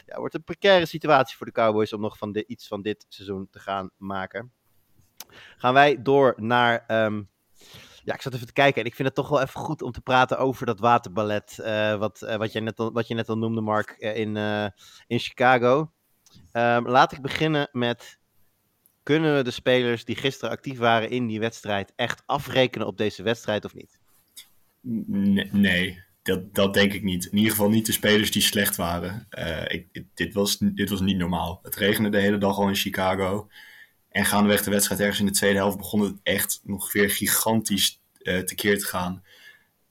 [0.06, 3.06] ja, wordt een precaire situatie voor de Cowboys om nog van de, iets van dit
[3.10, 4.52] seizoen te gaan maken.
[5.58, 7.06] Gaan wij door naar...
[7.06, 7.32] Um,
[8.04, 9.92] ja, ik zat even te kijken en ik vind het toch wel even goed om
[9.92, 11.58] te praten over dat waterballet.
[11.60, 14.38] Uh, wat, wat, je net al, wat je net al noemde, Mark, in,
[15.08, 15.92] in Chicago.
[16.54, 18.18] Um, laat ik beginnen met.
[19.04, 23.24] Kunnen we de spelers die gisteren actief waren in die wedstrijd echt afrekenen op deze
[23.24, 24.00] wedstrijd of niet?
[25.52, 27.26] Nee, dat, dat denk ik niet.
[27.26, 29.28] In ieder geval niet de spelers die slecht waren.
[29.30, 31.60] Uh, ik, dit, was, dit was niet normaal.
[31.64, 33.50] Het regende de hele dag al in Chicago.
[34.10, 38.02] En gaandeweg de wedstrijd ergens in de tweede helft begon het echt nog weer gigantisch
[38.22, 39.24] uh, tekeer te gaan.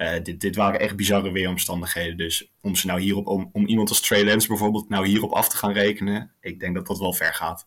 [0.03, 2.17] Uh, dit, dit waren echt bizarre weeromstandigheden.
[2.17, 5.49] Dus om ze nou hierop, om, om iemand als Trey Lance bijvoorbeeld nou hierop af
[5.49, 7.67] te gaan rekenen, ik denk dat dat wel ver gaat.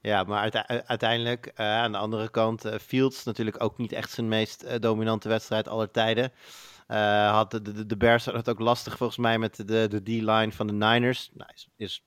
[0.00, 4.28] Ja, maar uiteindelijk uh, aan de andere kant, uh, Fields natuurlijk ook niet echt zijn
[4.28, 6.32] meest dominante wedstrijd aller tijden.
[7.30, 10.52] had de, de, de Bears had het ook lastig volgens mij met de, de D-line
[10.52, 11.30] van de Niners.
[11.32, 12.04] Nou, is, is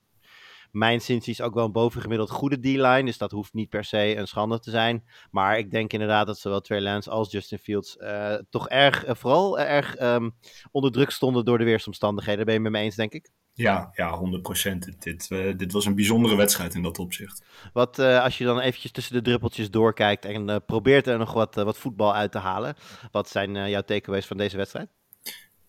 [0.78, 3.04] mijn is ook wel een bovengemiddeld goede D-line.
[3.04, 5.04] Dus dat hoeft niet per se een schande te zijn.
[5.32, 9.16] Maar ik denk inderdaad dat zowel Trey Lance als Justin Fields uh, toch erg, uh,
[9.16, 10.36] vooral erg um,
[10.72, 12.36] onder druk stonden door de weersomstandigheden.
[12.36, 13.30] Daar ben je met me eens, denk ik?
[13.54, 14.20] Ja, ja
[14.66, 14.78] 100%.
[15.00, 17.44] Dit, uh, dit was een bijzondere wedstrijd in dat opzicht.
[17.74, 21.78] Wat als je dan eventjes tussen de druppeltjes doorkijkt en probeert er nog wat, wat
[21.78, 22.76] voetbal uit te halen.
[23.12, 24.90] Wat zijn jouw takeaways van deze wedstrijd?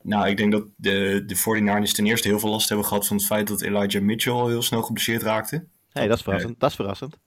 [0.02, 3.16] Nou, ik denk dat de, de 49ers ten eerste heel veel last hebben gehad van
[3.16, 5.66] het feit dat Elijah Mitchell al heel snel geblesseerd raakte.
[5.92, 6.52] hey, dat is verrassend.
[6.52, 7.18] Uh, dat is verrassend.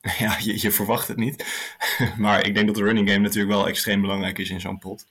[0.18, 1.44] Ja, je, je, verwacht het niet.
[2.18, 5.06] maar ik denk dat de running game natuurlijk wel extreem belangrijk is in zo'n pot.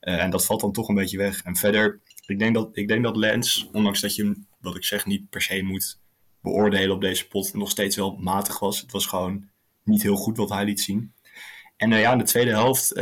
[0.00, 1.42] Uh, en dat valt dan toch een beetje weg.
[1.42, 4.84] En verder, ik denk dat, ik denk dat Lance, ondanks dat je hem, wat ik
[4.84, 6.00] zeg, niet per se moet
[6.40, 8.80] beoordelen op deze pot, nog steeds wel matig was.
[8.80, 9.48] Het was gewoon
[9.84, 11.12] niet heel goed wat hij liet zien.
[11.76, 12.92] En uh, ja, in de tweede helft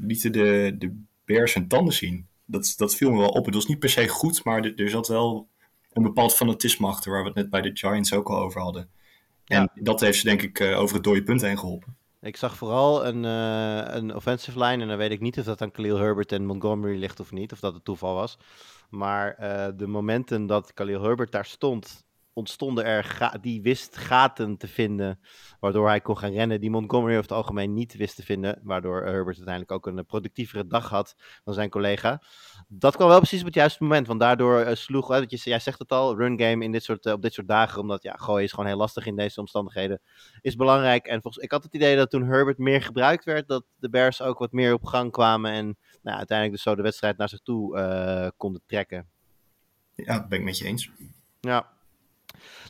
[0.00, 3.44] lieten de, de Bears hun tanden zien dat, dat viel me wel op.
[3.44, 5.48] Het was niet per se goed, maar er, er zat wel
[5.92, 8.90] een bepaald fanatisme achter, waar we het net bij de Giants ook al over hadden.
[9.44, 9.82] En ja.
[9.82, 11.96] dat heeft ze denk ik uh, over het dode punt heen geholpen.
[12.20, 15.62] Ik zag vooral een, uh, een offensive line, en dan weet ik niet of dat
[15.62, 18.38] aan Khalil Herbert en Montgomery ligt of niet, of dat het toeval was.
[18.90, 24.68] Maar uh, de momenten dat Khalil Herbert daar stond, ontstonden er, die wist gaten te
[24.68, 25.20] vinden,
[25.60, 29.04] waardoor hij kon gaan rennen, die Montgomery over het algemeen niet wist te vinden, waardoor
[29.04, 31.14] Herbert uiteindelijk ook een productievere dag had
[31.44, 32.22] dan zijn collega.
[32.68, 35.58] Dat kwam wel precies op het juiste moment, want daardoor uh, sloeg, uh, je, jij
[35.58, 38.14] zegt het al, run game in dit soort, uh, op dit soort dagen, omdat ja,
[38.16, 40.00] gooien is gewoon heel lastig in deze omstandigheden,
[40.40, 41.06] is belangrijk.
[41.06, 44.22] En volgens, ik had het idee dat toen Herbert meer gebruikt werd, dat de Bears
[44.22, 47.40] ook wat meer op gang kwamen en nou, uiteindelijk dus zo de wedstrijd naar zich
[47.40, 49.08] toe uh, konden trekken.
[49.94, 50.90] Ja, dat ben ik met je eens.
[51.40, 51.70] Ja,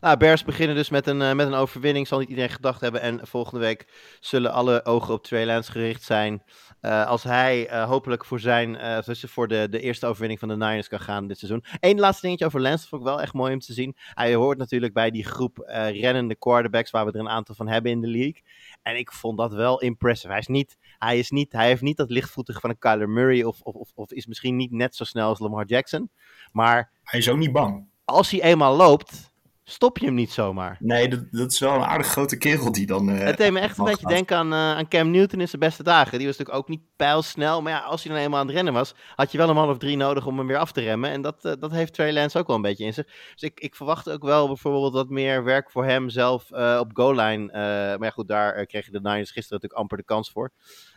[0.01, 3.01] nou, Bears beginnen dus met een, uh, met een overwinning, zal niet iedereen gedacht hebben.
[3.01, 3.87] En volgende week
[4.21, 6.43] zullen alle ogen op Trey Lance gericht zijn.
[6.83, 10.57] Uh, als hij uh, hopelijk voor zijn, dus voor de, de eerste overwinning van de
[10.57, 11.65] Niners kan gaan dit seizoen.
[11.81, 13.97] Eén laatste dingetje over Lance, dat vond ik wel echt mooi om te zien.
[13.97, 17.91] Hij hoort natuurlijk bij die groep rennende quarterbacks, waar we er een aantal van hebben
[17.91, 18.43] in de league.
[18.83, 20.29] En ik vond dat wel impressive.
[20.29, 23.43] Hij, is niet, hij, is niet, hij heeft niet dat lichtvoetige van een Kyler Murray
[23.43, 26.11] of, of, of, of is misschien niet net zo snel als Lamar Jackson.
[26.53, 27.89] Maar hij is ook niet bang.
[28.05, 29.30] Als hij eenmaal loopt,
[29.71, 30.77] stop je hem niet zomaar.
[30.81, 33.09] Nee, dat, dat is wel een aardig grote kerel die dan.
[33.09, 35.61] Uh, het deed me echt een beetje denken aan, uh, aan Cam Newton in zijn
[35.61, 36.19] beste dagen.
[36.19, 37.63] Die was natuurlijk ook niet pijlsnel.
[37.63, 39.69] Maar ja, als hij dan eenmaal aan het rennen was, had je wel een man
[39.69, 41.11] of drie nodig om hem weer af te remmen.
[41.11, 43.07] En dat, uh, dat heeft Trey Lance ook wel een beetje in zich.
[43.33, 47.49] Dus ik, ik verwacht ook wel bijvoorbeeld wat meer werk voor hem zelf op goal-line.
[47.53, 50.53] maar ja, goed, daar kregen de Niners gisteren natuurlijk amper de kans voor.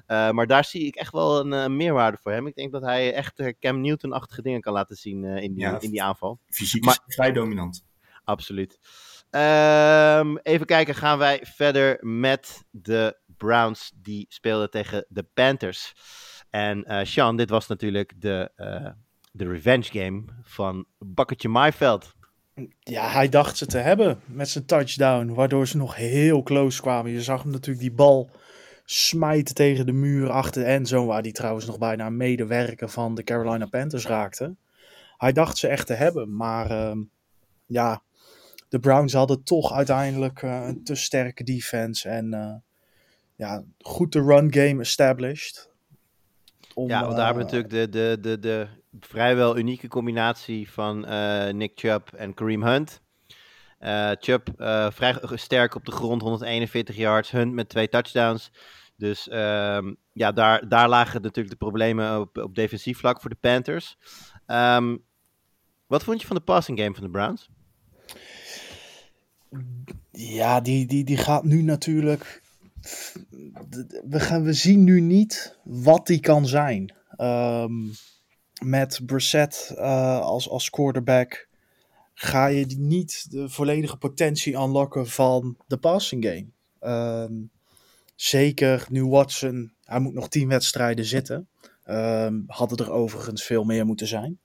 [0.08, 2.48] maar daar zie ik echt wel een meerwaarde voor hem.
[2.48, 5.92] Ik denk dat hij echt Cam Newton-achtige dingen kan laten zien in, die, ja, in
[5.92, 6.40] die aanval.
[6.50, 7.84] Fysiek maar, is vrij dominant
[8.24, 8.80] absoluut.
[9.30, 15.94] Um, even kijken, gaan wij verder met de Browns die speelden tegen de Panthers.
[16.50, 18.90] En uh, Sean, dit was natuurlijk de, uh,
[19.32, 22.14] de revenge game van Bakketje Maiveld.
[22.80, 27.12] Ja, hij dacht ze te hebben met zijn touchdown, waardoor ze nog heel close kwamen.
[27.12, 28.30] Je zag hem natuurlijk die bal
[28.86, 33.16] smijten tegen de muur achter de endzone, waar die trouwens nog bijna een medewerker van
[33.16, 34.56] de Carolina Panthers raakte.
[35.18, 36.92] Hij dacht ze echt te hebben, maar uh,
[37.66, 38.02] ja,
[38.74, 42.10] de Browns hadden toch uiteindelijk eh, een te sterke defense.
[42.10, 42.56] En eh,
[43.36, 45.70] ja, goed de run game established.
[46.74, 48.68] Om, Ja, want daar hebben eh, natuurlijk de, de, de, de
[49.00, 51.00] vrijwel unieke combinatie van
[51.58, 53.02] Nick Chubb en Kareem Hunt.
[53.80, 54.48] Eh Chubb
[54.94, 57.32] vrij sterk op de grond, 141 yards.
[57.32, 58.52] Hunt met twee touchdowns.
[58.96, 63.38] Dus ehm, ja, daar, daar lagen natuurlijk de problemen op, op defensief vlak voor de
[63.40, 63.98] Panthers.
[64.46, 64.98] Ehm,
[65.88, 67.50] wat vond je van de passing game van de Browns?
[70.12, 72.42] Ja, die, die, die gaat nu natuurlijk.
[74.10, 76.94] We, gaan, we zien nu niet wat die kan zijn.
[77.16, 77.74] Ehm,
[78.64, 81.48] met Brissett eh, als, als quarterback
[82.14, 86.48] ga je niet de volledige potentie unlocken van de passing game.
[86.80, 87.34] Ehm,
[88.16, 91.48] zeker nu Watson, hij moet nog tien wedstrijden zitten.
[91.84, 94.40] Ehm, hadden er overigens veel meer moeten zijn.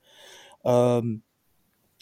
[0.63, 1.17] Ehm,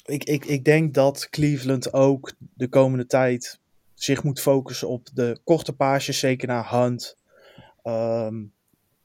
[0.06, 3.60] ik, ik, ik denk dat Cleveland ook de komende tijd
[3.94, 7.16] zich moet focussen op de korte paasjes, zeker naar Hunt.
[7.82, 8.44] Ehm,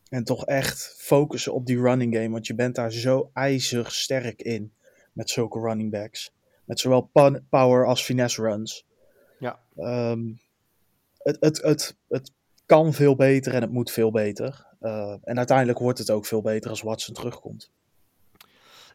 [0.10, 4.42] en toch echt focussen op die running game, want je bent daar zo ijzig sterk
[4.42, 4.74] in
[5.14, 6.34] met zulke running backs.
[6.66, 7.10] Met zowel
[7.50, 8.86] power als finesse runs.
[9.40, 9.60] Ja.
[9.76, 10.32] Ehm,
[11.18, 12.32] het, het, het, het
[12.66, 14.66] kan veel beter en het moet veel beter.
[14.82, 17.72] Uh, en uiteindelijk wordt het ook veel beter als Watson terugkomt.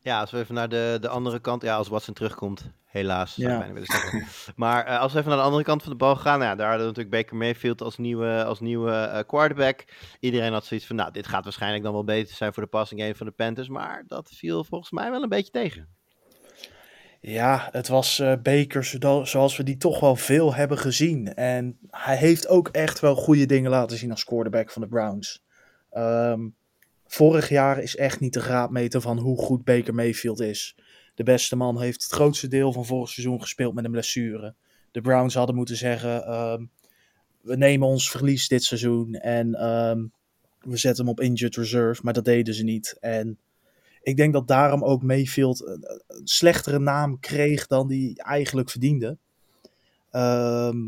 [0.07, 1.63] Ja, als we even naar de, de andere kant.
[1.63, 3.35] Ja, als Watson terugkomt, helaas.
[3.37, 3.67] Ja.
[4.57, 6.39] maar eh, als we even naar de andere kant van de bal gaan.
[6.39, 9.85] Nou, ja, daar hadden we natuurlijk Baker Mayfield als nieuwe, als nieuwe eh, quarterback.
[10.21, 13.01] Iedereen had zoiets van, nou, dit gaat waarschijnlijk dan wel beter zijn voor de passing
[13.01, 13.69] game van de Panthers.
[13.69, 15.89] Maar dat viel volgens mij wel een beetje tegen.
[17.21, 18.85] Ja, het was eh Baker
[19.27, 21.35] zoals we die toch wel veel hebben gezien.
[21.35, 25.45] En hij heeft ook echt wel goede dingen laten zien als quarterback van de Browns.
[25.91, 26.41] Ehm,
[27.07, 30.77] vorig jaar is echt niet de graadmeter van hoe goed Baker Mayfield is.
[31.15, 34.55] De beste man heeft het grootste deel van vorig seizoen gespeeld met een blessure.
[34.91, 36.65] De Browns hadden moeten zeggen: ehm,
[37.41, 40.07] we nemen ons verlies dit seizoen en ehm,
[40.61, 42.01] we zetten hem op injured reserve.
[42.05, 42.97] Maar dat deden ze niet.
[43.01, 43.39] En
[44.03, 49.19] ik denk dat daarom ook Mayfield een, slechtere naam kreeg dan hij eigenlijk verdiende.
[50.11, 50.79] Ehm,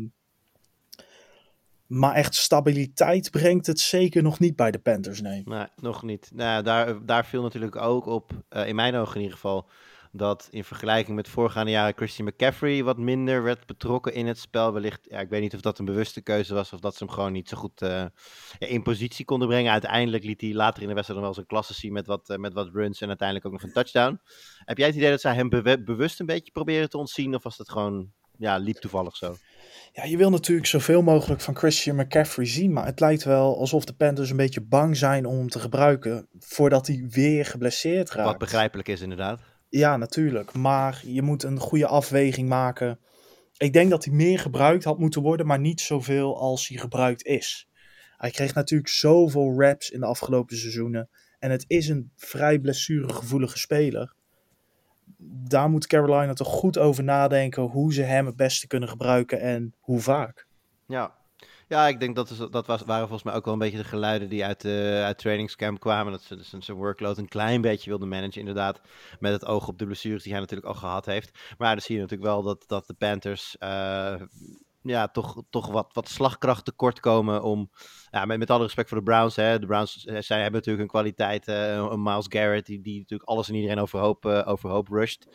[1.89, 5.41] maar echt stabiliteit brengt het zeker nog niet bij de Panthers, nee.
[5.45, 6.31] Nee, nog niet.
[6.33, 9.69] Nou, daar, daar viel natuurlijk ook op, eh, in mijn ogen in ieder geval,
[10.11, 14.73] dat in vergelijking met voorgaande jaren Christian McCaffrey wat minder werd betrokken in het spel.
[14.73, 17.13] Wellicht, ja, ik weet niet of dat een bewuste keuze was of dat ze hem
[17.13, 18.05] gewoon niet zo goed eh,
[18.57, 19.71] in positie konden brengen.
[19.71, 22.37] Uiteindelijk liet hij later in de wedstrijd nog wel zijn klasse zien met wat, eh,
[22.37, 24.21] met wat runs en uiteindelijk ook nog een touchdown.
[24.65, 25.49] Heb jij het idee dat zij hem
[25.85, 29.35] bewust een beetje proberen te ontzien of was dat gewoon, ja, liep toevallig zo?
[29.93, 33.85] Ja, je wil natuurlijk zoveel mogelijk van Christian McCaffrey zien, maar het lijkt wel alsof
[33.85, 38.29] de Panthers een beetje bang zijn om hem te gebruiken voordat hij weer geblesseerd raakt.
[38.29, 39.41] Wat begrijpelijk is inderdaad.
[39.69, 40.53] Ja, natuurlijk.
[40.53, 42.99] Maar je moet een goede afweging maken.
[43.57, 47.25] Ik denk dat hij meer gebruikt had moeten worden, maar niet zoveel als hij gebruikt
[47.25, 47.69] is.
[48.17, 51.09] Hij kreeg natuurlijk zoveel reps in de afgelopen seizoenen.
[51.39, 54.15] En het is een vrij blessuregevoelige speler.
[55.17, 59.75] Daar moet Carolina toch goed over nadenken hoe ze hem het beste kunnen gebruiken en
[59.79, 60.47] hoe vaak.
[60.85, 61.17] Ja.
[61.67, 63.83] Ja, ik denk dat is, dat was, waren volgens mij ook wel een beetje de
[63.83, 66.11] geluiden die uit, de uit trainingscamp kwamen.
[66.11, 68.81] Dat ze dus zijn workload een klein beetje wilden managen, inderdaad.
[69.19, 71.39] Met het oog op de blessures die hij natuurlijk al gehad heeft.
[71.57, 74.15] Maar dan zie je natuurlijk wel dat, dat de Panthers eh,
[74.81, 77.69] ja, toch, toch wat, wat slagkracht tekort komen om...
[78.11, 79.35] Ja, met, met alle respect voor de Browns.
[79.35, 79.59] Hè.
[79.59, 81.47] De Browns eh, zij hebben natuurlijk een kwaliteit.
[81.47, 85.27] eh, een Miles Garrett die, die natuurlijk alles en iedereen overhoop, eh, overhoop rusht.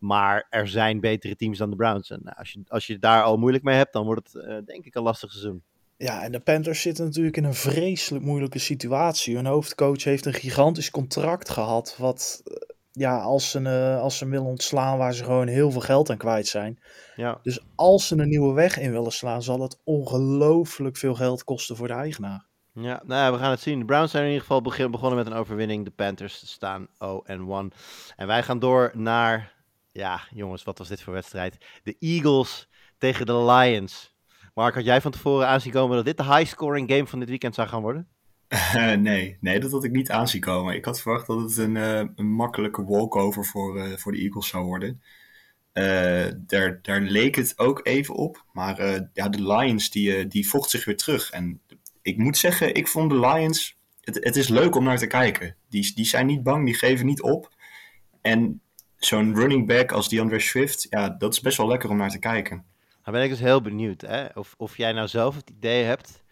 [0.00, 2.10] Maar er zijn betere teams dan de Browns.
[2.10, 4.84] En als, je, als je daar al moeilijk mee hebt, dan wordt het eh, denk
[4.84, 5.62] ik een lastig seizoen.
[5.96, 9.34] Ja, en de Panthers zitten natuurlijk in een vreselijk moeilijke situatie.
[9.34, 11.96] Hun hoofdcoach heeft een gigantisch contract gehad.
[11.98, 12.54] Wat, eh,
[12.96, 16.10] ja, als ze, eh, als ze hem willen ontslaan, waar ze gewoon heel veel geld
[16.10, 16.78] aan kwijt zijn.
[17.16, 17.38] Ja.
[17.42, 21.76] Dus als ze een nieuwe weg in willen slaan, zal het ongelooflijk veel geld kosten
[21.76, 22.46] voor de eigenaar.
[22.72, 23.78] Ja, nou ja, we gaan het zien.
[23.78, 25.84] De Browns zijn in ieder geval begonnen met een overwinning.
[25.84, 27.72] De Panthers staan 0-1.
[28.16, 29.54] En wij gaan door naar,
[29.92, 31.80] ja jongens, wat was dit voor wedstrijd?
[31.82, 34.14] De Eagles tegen de Lions.
[34.54, 37.54] Mark, had jij van tevoren aanzien komen dat dit de high-scoring game van dit weekend
[37.54, 38.08] zou gaan worden?
[38.98, 40.74] Nee, nee, dat had ik niet aanzien komen.
[40.74, 44.48] Ik had verwacht dat het een, eh, een makkelijke walkover voor, eh, voor de Eagles
[44.48, 45.02] zou worden.
[45.72, 48.44] Eh, daar, daar leek het ook even op.
[48.52, 51.30] Maar ja, de Lions die, die vocht zich weer terug.
[51.30, 51.60] En
[52.02, 53.76] ik moet zeggen, ik vond de Lions...
[54.00, 55.56] Het, het is leuk om naar te kijken.
[55.68, 57.54] Die, die zijn niet bang, die geven niet op.
[58.20, 58.60] En
[58.96, 60.86] zo'n running back als DeAndre Swift...
[60.90, 62.64] Ja, dat is best wel lekker om naar te kijken.
[63.02, 64.26] Dan ben ik dus heel benieuwd hè?
[64.34, 66.23] Of, of jij nou zelf het idee hebt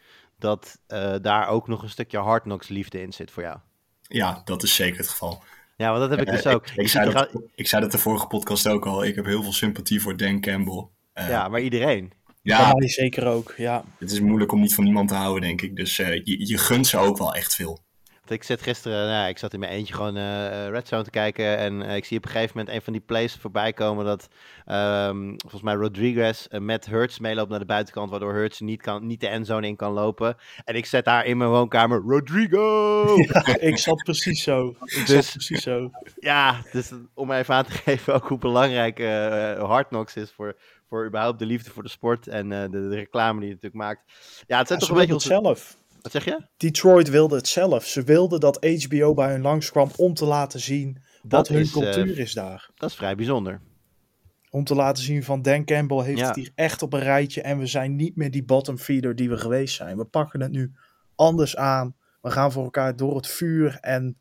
[0.42, 3.59] dat eh, daar ook nog een stukje hard knocks liefde in zit voor jou.
[4.00, 5.42] Ja, dat is zeker het geval.
[5.76, 6.66] Ja, want dat heb ik dus Eh, ook.
[6.66, 9.05] Ik, ik, zei dat, ik zei dat de vorige podcast ook al.
[9.05, 10.87] Ik heb heel veel sympathie voor Dan Campbell.
[11.12, 12.12] Eh, Ja, maar iedereen.
[12.42, 13.85] ja, zeker ook, ja.
[13.98, 15.76] het is moeilijk om niet van niemand te houden, denk ik.
[15.76, 17.78] Dus eh, je, je gunt ze ook wel echt veel.
[18.22, 21.02] Want ik zat gisteren, nou, ja, ik zat in mijn eentje gewoon eh Red Zone
[21.02, 21.56] te kijken.
[21.58, 24.28] En eh, ik zie op een gegeven moment een van die plays voorbij komen dat
[24.66, 28.11] ehm, volgens mij Rodriguez met Hurts meeloopt naar de buitenkant.
[28.11, 30.37] Waardoor Hurts niet, kan, niet de endzone in kan lopen.
[30.64, 33.04] En ik zet daar in mijn woonkamer Rodrigo!
[33.70, 34.68] ik zat precies zo.
[34.85, 35.90] Ik Dus- zat precies zo.
[36.18, 40.56] Ja, dus om even aan te geven ook hoe belangrijk eh Hard Knocks is voor,
[40.88, 44.00] voor überhaupt de liefde voor de sport en de, de reclame die je natuurlijk maakt.
[44.46, 45.80] Ja, het zijn Ja, toch een beetje zelf.
[46.03, 46.47] Wat zeg je?
[46.57, 47.87] Detroit wilde het zelf.
[47.87, 51.67] Ze wilden dat HBO bij hun langskwam om te laten zien wat Dat hun is,
[51.67, 52.71] eh, cultuur is daar.
[52.75, 53.61] Dat is vrij bijzonder.
[54.51, 56.27] Om te laten zien van Dan Campbell heeft Ja.
[56.27, 57.43] het hier echt op een rijtje.
[57.43, 59.97] En we zijn niet meer die bottom feeder die we geweest zijn.
[59.97, 60.73] We pakken het nu
[61.15, 61.95] anders aan.
[62.21, 63.79] We gaan voor elkaar door het vuur.
[63.81, 64.19] En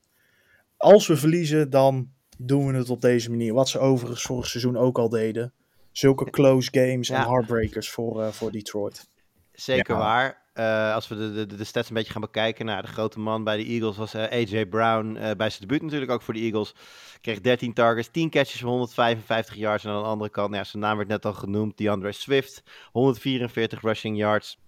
[0.77, 3.53] als we verliezen, dan doen we het op deze manier.
[3.53, 5.53] Wat ze overigens vorig seizoen ook al deden.
[5.91, 9.07] Zulke close games en heartbreakers voor, eh, voor Detroit.
[9.53, 9.99] Zeker Ja.
[9.99, 10.40] waar.
[10.61, 12.65] Eh, als we de, de, de stats een beetje gaan bekijken.
[12.65, 15.15] Nou, de grote man bij de Eagles was eh, AJ Brown.
[15.15, 16.73] eh, bij zijn debuut natuurlijk ook voor de Eagles.
[17.21, 19.83] Kreeg 13 targets, 10 catches voor 155 yards.
[19.83, 21.77] En aan de andere kant, ja, zijn naam werd net al genoemd.
[21.77, 24.59] DeAndre Swift, 144 rushing yards.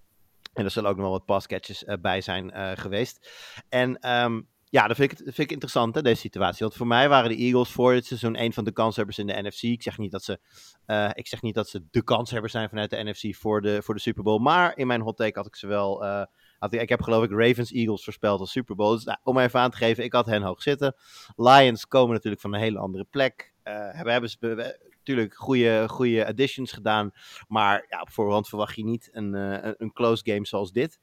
[0.53, 3.29] En er zullen ook nog wel wat pass catches bij zijn geweest.
[3.69, 4.41] En ehm,
[4.73, 6.59] ja, dat vind ik, vind ik interessant, hè, deze situatie.
[6.59, 9.41] Want voor mij waren de Eagles voor dit seizoen een van de kanshebbers in de
[9.41, 9.61] NFC.
[9.61, 10.39] Ik zeg niet dat ze,
[10.85, 13.93] eh, ik zeg niet dat ze de kanshebbers zijn vanuit de NFC voor de, voor
[13.93, 14.39] de Super Bowl.
[14.41, 16.03] Maar in mijn hot take had ik ze wel...
[16.05, 16.25] eh,
[16.59, 18.93] had ik, ik heb geloof ik Ravens Eagles voorspeld als Super Bowl.
[18.95, 20.95] Dus nou, om even aan te geven, ik had hen hoog zitten.
[21.35, 23.53] Lions komen natuurlijk van een hele andere plek.
[23.63, 27.11] Eh we hebben ze- natuurlijk goede, goede additions gedaan.
[27.47, 30.99] Maar ja, op voorhand verwacht je niet eh, een, een close game zoals dit.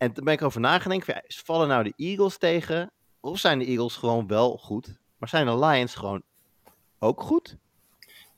[0.00, 1.42] En toen ben ik over nagedacht.
[1.44, 2.90] vallen nou de Eagles tegen?
[3.20, 4.96] Of zijn de Eagles gewoon wel goed?
[5.18, 6.22] Maar zijn de Lions gewoon
[6.98, 7.56] ook goed?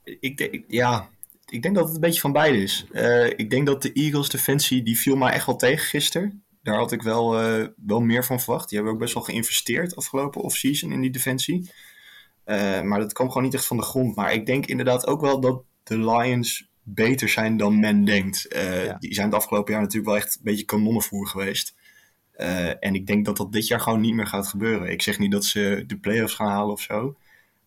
[0.05, 1.09] Ik denk, ja,
[1.49, 2.87] ik denk dat het een beetje van beide is.
[2.93, 6.45] Eh, ik denk dat de Eagles defensie, die viel mij echt wel tegen gisteren.
[6.63, 8.69] Daar had ik wel, eh, wel meer van verwacht.
[8.69, 11.71] Die hebben ook best wel geïnvesteerd afgelopen offseason in die defensie.
[12.45, 14.17] Eh, maar dat kwam gewoon niet echt van de grond.
[14.17, 18.47] Maar ik denk inderdaad ook wel dat de Lions beter zijn dan men denkt.
[18.49, 18.97] Eh, Ja.
[18.99, 21.75] Die zijn het afgelopen jaar natuurlijk wel echt een beetje kanonnenvoer geweest.
[22.33, 24.91] Eh, en ik denk dat dat dit jaar gewoon niet meer gaat gebeuren.
[24.91, 27.17] Ik zeg niet dat ze de playoffs gaan halen of zo.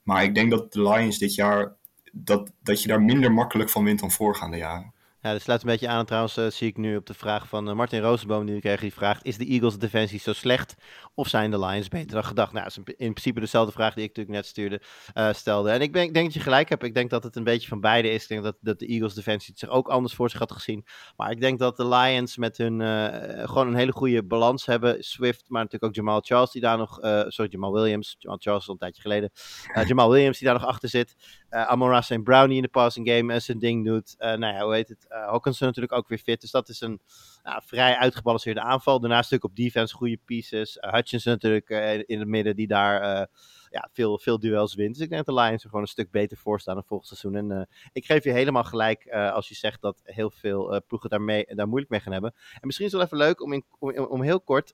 [0.04, 1.74] Maar ik denk dat de Lions dit jaar
[2.12, 4.94] dat, dat je daar minder makkelijk van wint dan voorgaande jaren.
[5.22, 6.06] Ja, dat sluit een beetje aan.
[6.06, 8.82] Trouwens, eh, zie ik nu op de vraag van Martin Rozenboom die we kregen.
[8.82, 10.76] Die vraagt: Is de Eagles defensie zo slecht?
[11.18, 12.52] Of zijn de Lions beter dan gedacht?
[12.52, 14.82] Nou, dat is in in principe dezelfde vraag die ik natuurlijk net stuurde,
[15.14, 15.70] eh, stelde.
[15.70, 16.84] En ik ben- ik denk dat je gelijk hebt.
[16.84, 18.22] Ik denk dat het een beetje van beide is.
[18.22, 20.86] Ik denk dat, dat de Eagles defensie het zich ook anders voor zich had gezien.
[21.16, 25.04] Maar ik denk dat de Lions met hun eh, gewoon een hele goede balans hebben.
[25.04, 27.00] Swift, maar natuurlijk ook Jamal Charles die daar nog.
[27.00, 28.16] eh, sorry, Jamal Williams.
[28.20, 29.32] Jamal Charles is al een tijdje geleden.
[29.88, 31.16] Jamal Williams die daar nog achter zit.
[31.50, 32.24] Eh Amon St.
[32.24, 34.16] Brown die in de passing game zijn ding doet.
[34.18, 35.06] Nou ja, hoe heet het?
[35.10, 36.42] Hawkinson natuurlijk ook weer fit.
[36.42, 37.02] Dus dat is een
[37.46, 39.00] nou, vrij uitgebalanceerde aanval.
[39.00, 40.80] Daarnaast natuurlijk op defense goede pieces.
[40.80, 43.26] Eh, Hutchinson natuurlijk eh, in het midden die daar eh,
[43.70, 44.94] ja, veel, veel duels wint.
[44.94, 47.18] Dus ik denk dat de Lions er gewoon een stuk beter voor staan dan volgend
[47.18, 47.52] seizoen.
[47.52, 51.46] En ik geef je helemaal gelijk als je zegt dat heel veel ploegen daar, mee,
[51.48, 52.34] daar moeilijk mee gaan hebben.
[52.54, 54.74] En misschien is het wel even leuk om, in, om, om heel kort...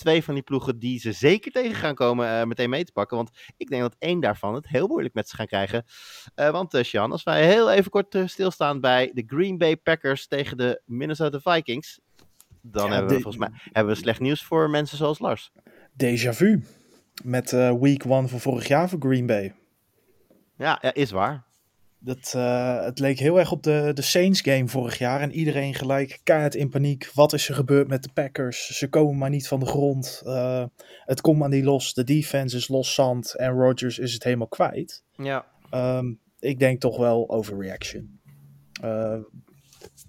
[0.00, 3.16] Twee van die ploegen die ze zeker tegen gaan komen, eh, meteen mee te pakken.
[3.16, 5.84] Want ik denk dat één daarvan het heel moeilijk met ze gaan krijgen.
[6.34, 10.56] Eh, want uh, als wij heel even kort stilstaan bij de Green Bay Packers tegen
[10.56, 12.00] de Minnesota Vikings.
[12.62, 15.52] Dan Ja, hebben we de- volgens mij hebben we slecht nieuws voor mensen zoals Lars.
[16.04, 16.62] Déjà vu.
[17.24, 19.54] Met week one van vorig jaar voor Green Bay.
[20.56, 21.44] Ja, ja is waar.
[22.02, 25.20] Dat, eh, het leek heel erg op de, de Saints game vorig jaar.
[25.20, 27.10] En iedereen gelijk keihard in paniek.
[27.14, 28.66] Wat is er gebeurd met de Packers?
[28.66, 30.22] Ze komen maar niet van de grond.
[30.24, 30.64] Eh,
[31.04, 31.94] het komt maar niet los.
[31.94, 33.34] De defense is los zand.
[33.34, 35.04] En Rodgers is het helemaal kwijt.
[35.16, 35.46] Ja.
[35.70, 38.20] Ehm, ik denk toch wel overreaction.
[38.82, 39.18] Eh,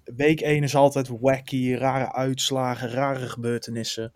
[0.03, 1.73] week 1 is altijd wacky.
[1.73, 4.13] Rare uitslagen, rare gebeurtenissen.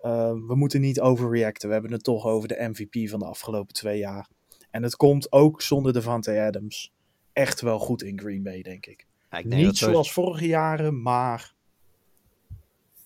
[0.00, 1.68] Eh, we moeten niet overreacten.
[1.68, 4.28] We hebben het toch over de MVP van de afgelopen twee jaar.
[4.70, 6.91] En het komt ook zonder Devante Adams
[7.32, 9.06] echt wel goed in Green Bay, denk ik.
[9.30, 11.52] Ja, ik denk Niet dat zoals vorige jaren, maar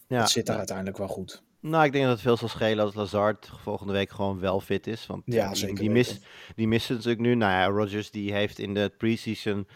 [0.09, 0.59] ja, het zit er ja.
[0.59, 1.45] uiteindelijk wel goed.
[1.61, 4.87] Nou, ik denk dat het veel zal schelen als Lazard volgende week gewoon wel fit
[4.87, 5.07] is.
[5.07, 6.21] Want Ja, die, die, mis,
[6.57, 7.35] die missen natuurlijk nu.
[7.35, 9.67] Nou ja, Rodgers die heeft in de preseason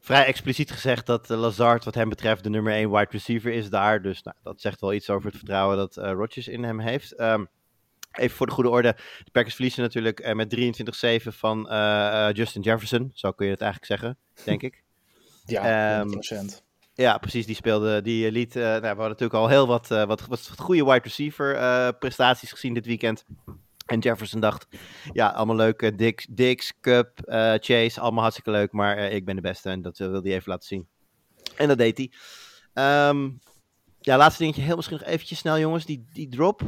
[0.00, 3.70] vrij expliciet gezegd dat eh, Lazard wat hem betreft de nummer 1 wide receiver is
[3.70, 4.02] daar.
[4.02, 7.12] Dus nou, dat zegt wel iets over het vertrouwen dat eh Rodgers in hem heeft.
[7.12, 7.44] Ehm,
[8.16, 8.96] even voor de goede orde.
[9.24, 13.10] De Packers verliezen natuurlijk eh, met 23-7 van eh, eh, Justin Jefferson.
[13.14, 14.82] Zo kun je het eigenlijk zeggen, denk ik.
[15.48, 16.62] Ja, Ehm, 100%.
[16.94, 17.46] Ja, precies.
[17.46, 21.00] Die speelde, die liet, nou, we hadden natuurlijk al heel wat, wat, wat, goede wide
[21.02, 23.24] receiver prestaties gezien dit weekend.
[23.86, 24.66] En Jefferson dacht,
[25.12, 25.98] ja, allemaal leuk.
[25.98, 27.10] Dix, Dix Cup,
[27.60, 28.72] Chase, allemaal hartstikke leuk.
[28.72, 30.88] Maar ik ben de beste en dat wilde hij even laten zien.
[31.56, 32.12] En dat deed hij.
[32.72, 33.30] Ehm,
[34.00, 35.84] ja, laatste dingetje, heel misschien nog eventjes snel jongens.
[35.84, 36.62] Die, die drop,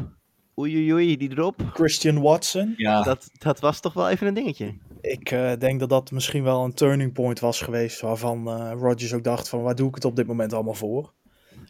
[0.58, 1.62] oei oei oei, die drop.
[1.72, 2.74] Christian Watson.
[2.76, 4.74] Ja, Dat, dat was toch wel even een dingetje.
[5.00, 8.00] Ik eh, denk dat dat misschien wel een turning point was geweest.
[8.00, 11.12] Waarvan eh Rodgers ook dacht: van waar doe ik het op dit moment allemaal voor?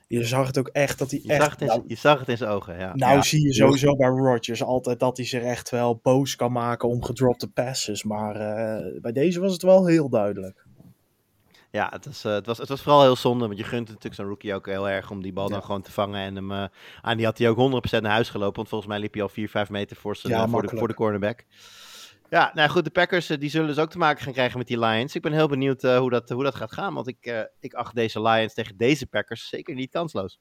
[0.08, 1.42] Je zag het ook echt dat hij Je, echt.
[1.42, 2.94] zag, het in, nou, je zag het in zijn ogen, ja.
[2.94, 6.52] nou Ja, zie je sowieso bij Rodgers altijd dat hij zich echt wel boos kan
[6.52, 8.02] maken om gedropte passes.
[8.04, 10.66] Maar eh, bij deze was het wel heel duidelijk.
[11.70, 14.14] Ja, het was, eh, het, was, het was vooral heel zonde, want je gunt natuurlijk
[14.14, 16.20] zo'n rookie ook heel erg om die bal dan gewoon te vangen.
[16.20, 16.70] En hem,
[17.02, 19.28] aan die had hij ook 100% naar huis gelopen, want volgens mij liep hij al
[19.28, 21.44] 4, 5 meter voor, zijn, Ja, eh, voor, de, voor de cornerback.
[22.30, 24.78] Ja, nou goed, de Packers die zullen dus ook te maken gaan krijgen met die
[24.78, 25.14] Lions.
[25.14, 28.22] Ik ben heel benieuwd hoe, dat, hoe dat gaat gaan, want ik, ik acht deze
[28.22, 30.40] Lions tegen deze Packers zeker niet kansloos.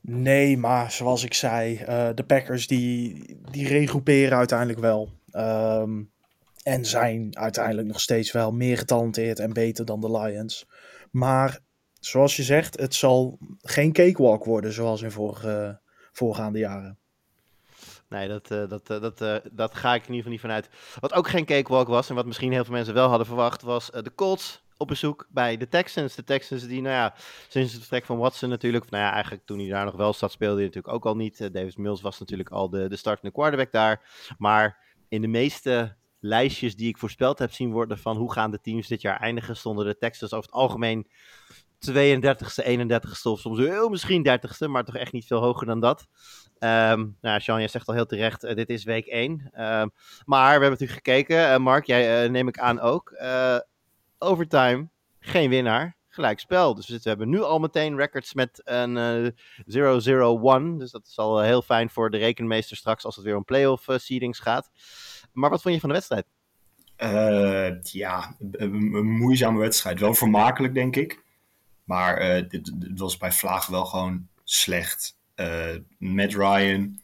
[0.00, 1.76] Nee, maar zoals ik zei,
[2.14, 5.10] de Packers die, die regrouperen uiteindelijk wel.
[5.30, 6.02] Ehm,
[6.64, 10.66] en zijn uiteindelijk nog steeds wel meer getalenteerd en beter dan de Lions.
[11.10, 11.58] Maar
[12.00, 15.80] zoals je zegt, het zal geen cakewalk worden zoals in vorige,
[16.12, 16.98] voorgaande jaren.
[18.08, 20.68] Nee, dat, eh, dat, eh, dat, eh, dat ga ik in ieder geval niet vanuit.
[21.00, 23.90] Wat ook geen cakewalk was, en wat misschien heel veel mensen wel hadden verwacht, was
[23.90, 26.14] de Colts op bezoek bij de Texans.
[26.14, 27.14] De Texans die, nou ja,
[27.48, 30.32] sinds het vertrek van Watson natuurlijk, nou ja, eigenlijk toen hij daar nog wel zat,
[30.32, 31.52] speelde hij natuurlijk ook al niet.
[31.52, 34.00] Davis Mills was natuurlijk al de, de startende quarterback daar.
[34.38, 38.60] Maar in de meeste lijstjes die ik voorspeld heb zien worden van hoe gaan de
[38.60, 41.06] teams dit jaar eindigen, stonden de Texans over het algemeen
[41.90, 46.06] 32e, 31ste of soms heel misschien 30ste, maar toch echt niet veel hoger dan dat.
[46.58, 49.50] Ehm nou, Sean, jij zegt al heel terecht, eh, dit is week 1.
[49.52, 49.88] Ehm,
[50.24, 53.16] maar we hebben natuurlijk gekeken, eh, Mark, jij eh, neem ik aan ook.
[54.18, 56.74] Overtime, geen winnaar, gelijk spel.
[56.74, 59.30] Dus we hebben nu al meteen records met een eh
[59.64, 60.78] 0-0-1.
[60.78, 63.86] Dus dat is al heel fijn voor de rekenmeester straks als het weer om playoff
[63.96, 64.70] seedings gaat.
[65.34, 66.26] Maar wat vond je van de wedstrijd?
[66.96, 70.00] Eh, ja, een, moeizame wedstrijd.
[70.00, 71.22] Wel vermakelijk, denk ik.
[71.84, 75.16] Maar eh, dit was bij Vlaag wel gewoon slecht.
[75.34, 77.00] Eh Matt Ryan,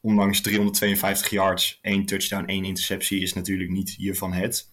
[0.00, 4.68] ondanks 352 yards, één touchdown, één interceptie, is natuurlijk niet hiervan het.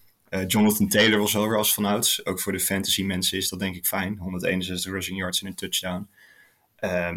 [0.46, 2.26] Jonathan Taylor was wel weer als vanouds.
[2.26, 4.18] Ook voor de fantasy mensen is dat denk ik fijn.
[4.18, 6.08] 161 rushing yards en een touchdown.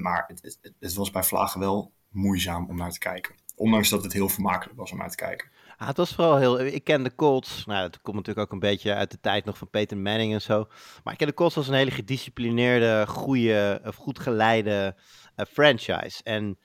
[0.02, 3.36] Maar het, het, het was bij Vlagen wel moeizaam om naar te kijken.
[3.56, 5.50] Ondanks dat het heel vermakelijk was om naar te kijken.
[5.82, 6.60] Ah, het was vooral heel.
[6.60, 7.66] Ik ken de Colts.
[7.66, 10.42] Nou, dat komt natuurlijk ook een beetje uit de tijd nog van Peter Manning en
[10.42, 10.68] zo.
[11.04, 14.96] Maar ik ken de Colts als een hele gedisciplineerde, goede, of goed geleide
[15.36, 16.24] eh, franchise.
[16.24, 16.60] En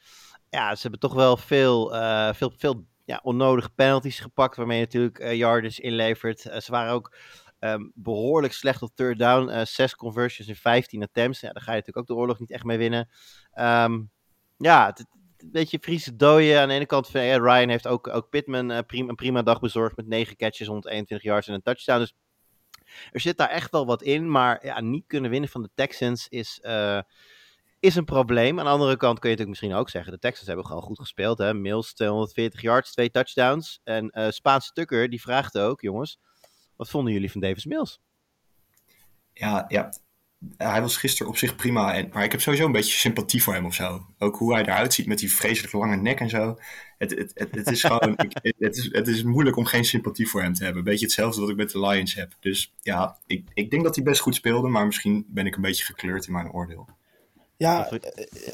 [0.50, 4.84] ja, ze hebben toch wel veel, eh, veel, veel ja, onnodige penalties gepakt, waarmee je
[4.84, 6.40] natuurlijk eh yardage inlevert.
[6.40, 7.16] Ze waren ook
[7.58, 9.64] ehm, behoorlijk slecht op third down.
[9.66, 11.40] zes conversions in 15 attempts.
[11.40, 13.08] Ja, daar ga je natuurlijk ook de oorlog niet echt mee winnen.
[13.52, 14.02] Ehm,
[14.56, 15.06] ja, het,
[15.44, 16.60] beetje Friese dooien.
[16.60, 19.60] Aan de ene kant, ja, Ryan heeft ook, ook Pittman eh, prima, een prima dag
[19.60, 21.98] bezorgd met 9 catches, 121 yards en een touchdown.
[21.98, 22.14] Dus
[23.12, 24.30] er zit daar echt wel wat in.
[24.30, 27.00] Maar ja, niet kunnen winnen van de Texans is, eh,
[27.80, 28.58] is een probleem.
[28.58, 30.98] Aan de andere kant kun je natuurlijk misschien ook zeggen, de Texans hebben gewoon goed
[30.98, 31.38] gespeeld.
[31.38, 31.54] Hè?
[31.54, 33.80] Mills 240 yards, twee touchdowns.
[33.84, 36.18] En eh, Spaanse Tukker, die vraagt ook, jongens,
[36.76, 38.00] wat vonden jullie van Davis Mills?
[39.32, 39.92] Ja, ja,
[40.56, 41.94] hij was gisteren op zich prima.
[41.94, 44.06] En, maar ik heb sowieso een beetje sympathie voor hem of zo.
[44.18, 46.58] Ook hoe hij eruit ziet met die vreselijk lange nek en zo.
[46.98, 48.14] Het, het, het, het is gewoon.
[48.42, 50.82] ik, het, is, het is moeilijk om geen sympathie voor hem te hebben.
[50.82, 52.32] Een beetje hetzelfde wat ik met de Lions heb.
[52.40, 54.68] Dus ja, ik, ik denk dat hij best goed speelde.
[54.68, 56.88] Maar misschien ben ik een beetje gekleurd in mijn oordeel.
[57.58, 57.98] Ja, eh,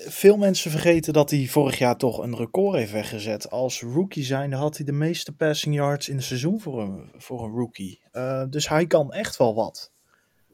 [0.07, 3.51] veel mensen vergeten dat hij vorig jaar toch een record heeft weggezet.
[3.51, 7.45] Als rookie zijnde had hij de meeste passing yards in het seizoen voor een, voor
[7.45, 8.01] een rookie.
[8.13, 9.93] Eh, dus hij kan echt wel wat.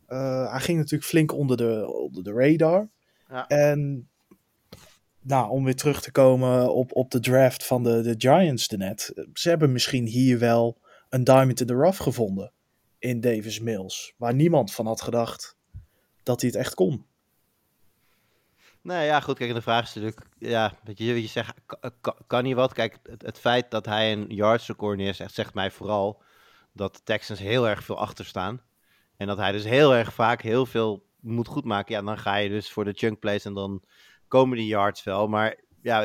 [0.08, 2.88] Eh, hij ging natuurlijk flink onder de, onder de radar.
[3.28, 3.46] Ja.
[3.46, 4.08] En
[5.20, 9.12] nou, om weer terug te komen op, op de draft van de, de Giants net.
[9.32, 10.78] Ze hebben misschien hier wel
[11.08, 12.52] een diamond in the rough gevonden
[12.98, 14.14] in Davis Mills.
[14.16, 15.56] Waar niemand van had gedacht
[16.22, 17.06] dat hij het echt kon.
[18.82, 21.90] Nou ja, goed, kijk, de vraag is natuurlijk, ja, weet je, wat je zegt, ka-
[22.00, 22.72] ka- kan hij wat?
[22.72, 26.22] Kijk, het, het feit dat hij een yards record neerzegt, zegt mij vooral
[26.72, 28.60] dat de Texans heel erg veel achter staan.
[29.18, 31.94] En dat hij dus heel erg vaak heel veel moet goedmaken.
[31.94, 33.82] Ja, dan ga je dus voor de chunk plays en dan
[34.28, 35.28] komen die yards wel.
[35.28, 36.02] Maar ja,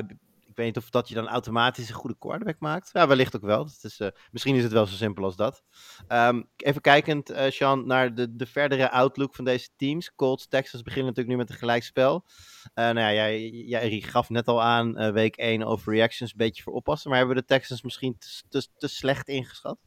[0.47, 2.89] ik weet niet of dat je dan automatisch een goede quarterback maakt.
[2.93, 3.67] Ja, wellicht ook wel.
[3.97, 5.63] Eh, misschien is het wel zo simpel als dat.
[6.07, 10.15] Ehm, even kijkend, eh Sean, naar de, de verdere outlook van deze teams.
[10.15, 12.25] Colts, Texans beginnen natuurlijk nu met een gelijkspel.
[12.73, 16.73] Eh nou ja, jij, jij gaf net al aan, week 1 overreactions, een beetje voor
[16.73, 17.09] oppassen.
[17.09, 18.17] Maar hebben we de Texans misschien
[18.49, 19.77] te, te slecht ingeschat?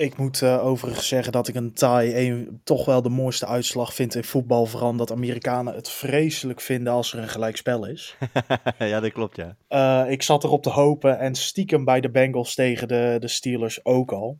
[0.00, 3.94] Ik moet eh, overigens zeggen dat ik een tie een, toch wel de mooiste uitslag
[3.94, 4.66] vind in voetbal.
[4.66, 8.16] Vooral omdat Amerikanen het vreselijk vinden als er een gelijkspel is.
[8.78, 9.56] ja, dat klopt, ja.
[9.68, 13.84] Eh, ik zat erop te hopen en stiekem bij de Bengals tegen de, de Steelers
[13.84, 14.38] ook al.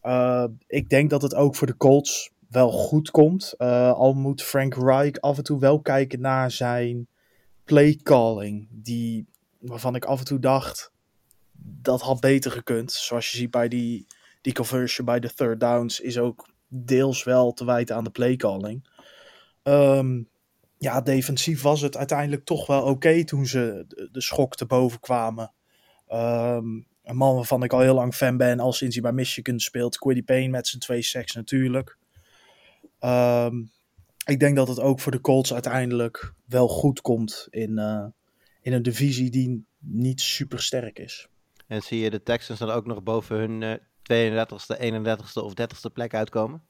[0.00, 3.58] Eh, ik denk dat het ook voor de Colts wel goed komt.
[3.58, 7.08] Al moet Frank Reich af en toe wel kijken naar zijn
[7.64, 8.68] playcalling.
[8.70, 9.26] Die,
[9.58, 10.92] waarvan ik af en toe dacht,
[11.82, 12.92] dat had beter gekund.
[12.92, 14.06] Zoals je ziet bij die,
[14.46, 18.88] die conversion bij de third downs is ook deels wel te wijten aan de playcalling.
[19.62, 20.22] Ehm
[20.78, 25.00] ja, defensief was het uiteindelijk toch wel oké toen ze de, de schok te boven
[25.00, 25.52] kwamen.
[26.06, 26.66] Ehm,
[27.02, 29.98] een man waarvan ik al heel lang fan ben, al sinds hij bij Michigan speelt.
[29.98, 31.98] Quiddy Payne met zijn twee seks natuurlijk.
[32.98, 33.64] Ehm,
[34.26, 38.06] ik denk dat het ook voor de Colts uiteindelijk wel goed komt in, eh,
[38.60, 41.28] in een divisie die niet super sterk is.
[41.66, 43.74] En zie je de Texans dan ook nog boven hun eh
[44.12, 46.62] 32e, 31e of 30e plek uitkomen?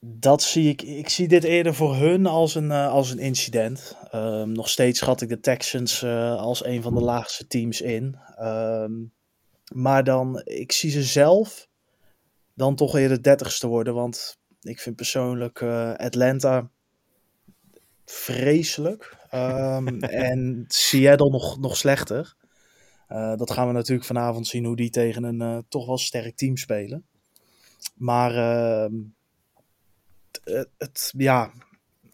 [0.00, 0.82] Dat zie ik.
[0.82, 3.96] Ik zie dit eerder voor hun als een, eh, als een incident.
[4.10, 8.18] Ehm, nog steeds schat ik de Texans eh, als een van de laagste teams in.
[8.36, 8.92] Ehm,
[9.74, 11.68] maar dan, ik zie ze zelf
[12.54, 13.94] dan toch eerder dertigste worden.
[13.94, 16.70] Want ik vind persoonlijk eh, Atlanta
[18.04, 19.16] vreselijk.
[19.30, 22.36] Ehm, en Seattle nog, nog slechter.
[23.06, 26.36] Eh, dat gaan we natuurlijk vanavond zien hoe die tegen een eh, toch wel sterk
[26.36, 27.06] team spelen.
[27.94, 28.94] Maar ehm,
[30.44, 31.50] het, het, ja,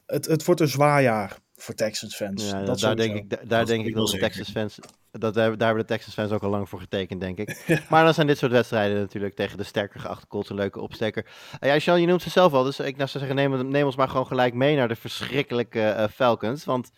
[0.06, 2.50] het, het wordt een zwaar jaar voor Texans fans.
[2.50, 4.78] Ja, dat daar denk ik, da- daar Dat denk ik dat de wel Texas fans.
[5.10, 7.64] Dat, daar, daar hebben de Texas fans ook al lang voor getekend, denk ik.
[7.90, 11.26] Maar dan zijn dit soort wedstrijden natuurlijk tegen de sterker geachte Colts een leuke opsteker.
[11.60, 12.62] Uh, ja, Sean, je noemt ze zelf al.
[12.62, 15.82] Dus ik nou zou zeggen, neem, neem ons maar gewoon gelijk mee naar de verschrikkelijke
[15.82, 16.64] eh, Falcons.
[16.64, 16.90] Want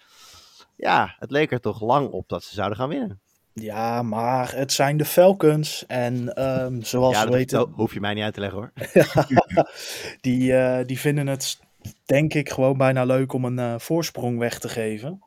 [0.77, 3.21] ja, het leek er toch lang op dat ze zouden gaan winnen.
[3.55, 5.85] Ja, maar het zijn de Falcons.
[5.87, 8.59] En ehm, zoals ja, we dat weten, ho- hoef je mij niet uit te leggen
[8.59, 8.73] hoor.
[10.21, 11.59] die, eh, die vinden het,
[12.05, 15.23] denk ik, gewoon bijna leuk om een eh, voorsprong weg te geven.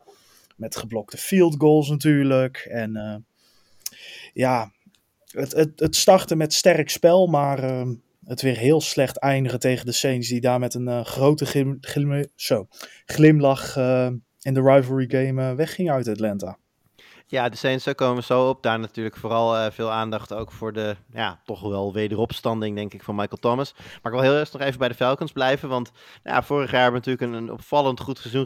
[0.55, 2.57] Met geblokte field goals natuurlijk.
[2.57, 3.15] En eh,
[4.33, 4.71] ja,
[5.31, 7.93] het, het, het startte met sterk spel, maar ehm,
[8.25, 10.27] het weer heel slecht eindigen tegen de Saints.
[10.27, 12.67] Die daar met een grote glim, glim- zo,
[13.05, 13.77] glimlach
[14.41, 16.57] in de rivalry game wegging uit Atlanta.
[17.29, 18.63] Ja, de Saints komen zo op.
[18.63, 23.03] Daar natuurlijk vooral eh, veel aandacht ook voor de, ja, toch wel wederopstanding, denk ik,
[23.03, 23.73] van Michael Thomas.
[23.73, 25.69] Maar ik wil heel eerst nog even bij de Falcons blijven.
[25.69, 25.91] Want
[26.23, 28.43] vorig jaar hebben we natuurlijk een, opvallend goed eh,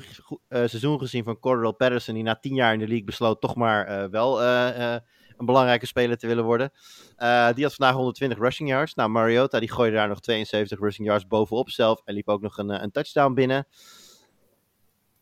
[0.47, 2.13] seizoen gezien van Cordell Patterson.
[2.13, 6.17] Die na tien jaar in de league besloot toch maar eh, wel een belangrijke speler
[6.17, 6.71] te willen worden.
[7.55, 8.93] Die had vandaag 120 rushing yards.
[8.93, 12.01] Nou, Mariota die gooide daar nog 72 rushing yards bovenop zelf.
[12.05, 13.67] En liep ook nog een, een touchdown binnen.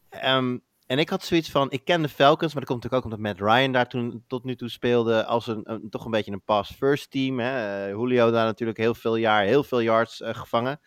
[0.10, 0.58] Ehm,
[0.90, 3.20] en ik had zoiets van, ik ken de Falcons, maar dat komt natuurlijk ook omdat
[3.20, 7.12] Matt Ryan daar toen tot nu toe speelde als een, toch een beetje een pass-first
[7.12, 7.40] team.
[7.40, 7.86] Hè.
[7.86, 10.80] Eh, Julio daar natuurlijk heel veel jaar, heel veel yards eh, gevangen.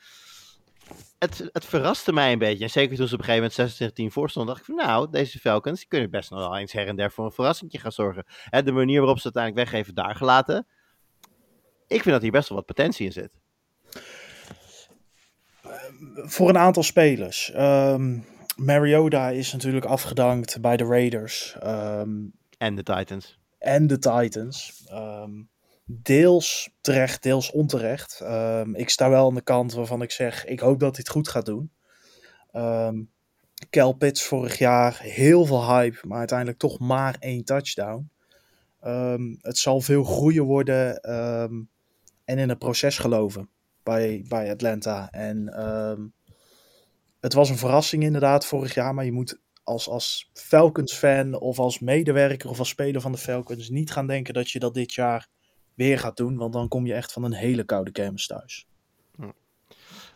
[1.19, 2.65] Het, het verraste mij een beetje.
[2.65, 5.11] En zeker toen ze op een gegeven moment 26-10 voor stonden, dacht ik van nou,
[5.11, 7.93] deze Falcons die kunnen best nog wel eens her en der voor een verrassingje gaan
[7.93, 8.25] zorgen.
[8.45, 10.67] Hè, de manier waarop ze het uiteindelijk weggeven, daar gelaten.
[11.87, 13.31] Ik vind dat hier best wel wat potentie in zit.
[16.15, 17.51] voor een aantal spelers.
[17.51, 18.19] Ehm,
[18.63, 22.11] Mariota is natuurlijk afgedankt bij de Raiders ehm,
[22.59, 23.39] En de Titans.
[23.59, 24.85] en de Titans.
[24.87, 25.31] Ehm,
[25.85, 28.21] deels terecht, deels onterecht.
[28.21, 31.09] Ehm, ik sta wel aan de kant waarvan ik zeg, ik hoop dat hij het
[31.09, 31.71] goed gaat doen.
[32.53, 33.01] Ehm
[33.71, 38.11] Kel Pitts vorig jaar, heel veel hype, maar uiteindelijk toch maar één touchdown.
[39.41, 41.01] Het zal veel groeien worden
[42.25, 43.49] en in het proces geloven
[43.83, 45.11] bij, bij Atlanta.
[45.11, 45.49] En
[47.23, 51.79] het was een verrassing inderdaad vorig jaar, maar je moet als, als Falcons-fan of als
[51.79, 55.29] medewerker of als speler van de Falcons niet gaan denken dat je dat dit jaar
[55.75, 58.67] weer gaat doen, want dan kom je echt van een hele koude kermis thuis.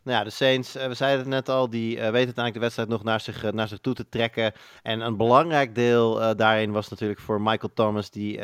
[0.07, 2.61] Nou ja, de Saints, eh, we zeiden het net al, die eh, weten uiteindelijk de
[2.61, 4.53] wedstrijd nog naar zich, eh, naar zich toe te trekken.
[4.83, 8.41] En een belangrijk deel daarin was natuurlijk voor Michael Thomas, die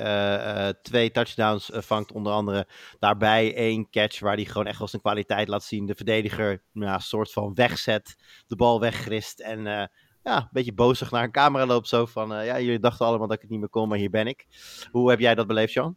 [0.82, 2.12] twee touchdowns vangt.
[2.12, 2.66] Onder andere
[2.98, 5.86] daarbij één catch waar hij gewoon echt wel zijn kwaliteit laat zien.
[5.86, 9.62] De verdediger, nou, ja, soort van wegzet, de bal weggrist en...
[10.22, 13.36] ja, een beetje bozig naar een camera loopt zo van, ja, jullie dachten allemaal dat
[13.36, 14.46] ik het niet meer kon, maar hier ben ik.
[14.90, 15.96] Hoe heb jij dat beleefd, Sean?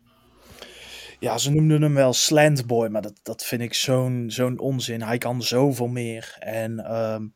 [1.26, 5.02] Ja, ze noemden hem wel Slantboy, maar dat, dat vind ik zo'n zo'n onzin.
[5.02, 6.36] Hij kan zoveel meer.
[6.40, 7.28] En ehm,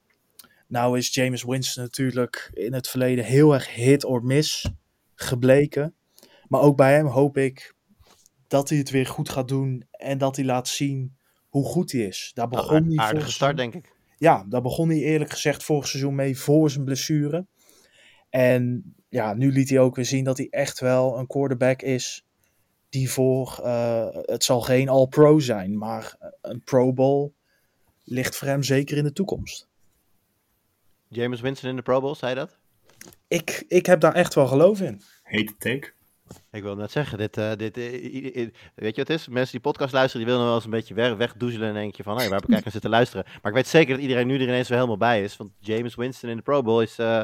[0.68, 4.70] nou is James Winston natuurlijk in het verleden heel erg hit or miss
[5.16, 5.96] gebleken.
[6.48, 7.76] Maar ook bij hem hoop ik
[8.48, 11.18] dat hij het weer goed gaat doen en dat hij laat zien
[11.48, 12.32] hoe goed hij is.
[12.34, 13.96] Daar Nou, begon hij aardige start, denk ik.
[14.18, 17.46] ja, daar begon hij eerlijk gezegd vorig seizoen mee voor zijn blessure.
[18.30, 22.28] En ja, nu liet hij ook weer zien dat hij echt wel een quarterback is
[22.90, 27.34] die voor, eh, het zal geen All-Pro zijn, maar een Pro Bowl
[28.04, 29.68] ligt voor hem zeker in de toekomst.
[31.08, 32.58] James Winston in de Pro Bowl, zei dat?
[33.28, 35.02] Ik, ik heb daar echt wel geloof in.
[35.24, 35.92] Hete take.
[36.52, 39.28] Ik wil net zeggen, dit, eh, dit, eh, i- i- weet je wat het is?
[39.28, 41.96] Mensen die podcast luisteren, die willen nog wel eens een beetje weg, wegdoezelen en denk
[41.96, 43.26] je van, hé, waar heb ik eigenlijk zitten luisteren?
[43.26, 45.96] Maar ik weet zeker dat iedereen nu er ineens weer helemaal bij is, want James
[45.96, 47.18] Winston in de Pro Bowl is, eh,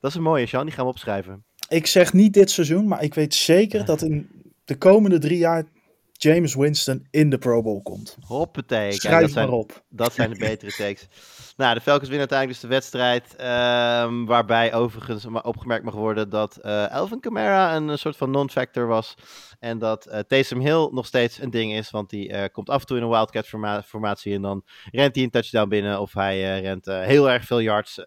[0.00, 1.44] dat is een mooie, Sean, die gaan we opschrijven.
[1.68, 4.39] Ik zeg niet dit seizoen, maar ik weet zeker dat in
[4.70, 5.64] de komende drie jaar
[6.12, 8.16] James Winston in de Pro Bowl komt.
[8.26, 9.84] Hoppatee, Schrijf dat zijn, maar op.
[9.88, 11.08] dat zijn de betere takes.
[11.56, 16.56] Nou, de Falcons winnen uiteindelijk dus de wedstrijd, ehm, waarbij overigens opgemerkt mag worden dat
[16.56, 19.14] eh Elvin Kamara een, eh, soort van non-factor was.
[19.58, 22.86] En dat eh Taysom Hill nog steeds een ding is, want die komt af en
[22.86, 26.60] toe in een Wildcat forma- formatie en dan rent hij een touchdown binnen of hij
[26.60, 28.04] rent heel erg veel yards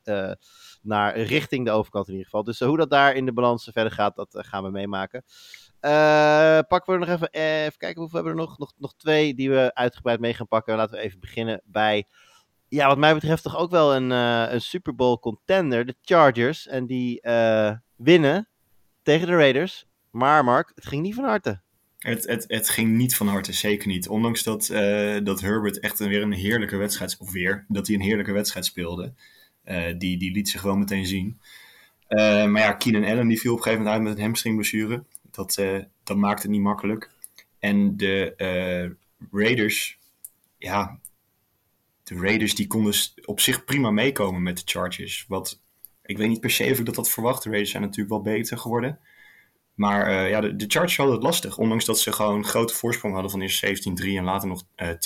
[0.81, 2.43] naar richting de overkant in ieder geval.
[2.43, 5.23] Dus hoe dat daar in de balans verder gaat, dat gaan we meemaken.
[5.83, 8.57] Eh, pakken we nog even, eh, even kijken hoeveel hebben we er nog?
[8.57, 8.73] nog?
[8.77, 10.75] Nog twee die we uitgebreid mee gaan pakken.
[10.75, 12.05] Laten we even beginnen bij,
[12.67, 16.67] ja, wat mij betreft toch ook wel een, eh, een Super Bowl contender, de Chargers.
[16.67, 17.21] En die
[17.95, 18.47] winnen
[19.01, 19.85] tegen de Raiders.
[20.11, 21.61] Maar Mark, het ging niet van harte.
[21.97, 24.07] Het, het, het ging niet van harte, zeker niet.
[24.07, 24.67] Ondanks dat,
[25.23, 29.13] dat Herbert echt weer een heerlijke wedstrijd, of weer, dat hij een heerlijke wedstrijd speelde.
[29.97, 31.39] Die, die liet zich wel meteen zien.
[32.07, 35.03] Maar ja, Keenan Allen die viel op een gegeven moment uit met een hamstringblessure.
[35.35, 37.11] Dat, eh, dat maakt het niet makkelijk.
[37.59, 38.89] En de eh,
[39.31, 39.97] Raiders,
[40.57, 40.99] ja,
[42.03, 42.93] de Raiders die konden
[43.25, 45.25] op zich prima meekomen met de Chargers.
[45.27, 45.61] Wat,
[46.01, 47.43] ik weet niet per se of ik dat had verwacht.
[47.43, 48.99] De Raiders zijn natuurlijk wel beter geworden.
[49.73, 51.57] Maar eh, ja, de, de Chargers hadden het lastig.
[51.57, 54.93] Ondanks dat ze gewoon grote voorsprong hadden van eerst 17-3 en later nog eh 10-24.
[54.93, 54.97] Eh,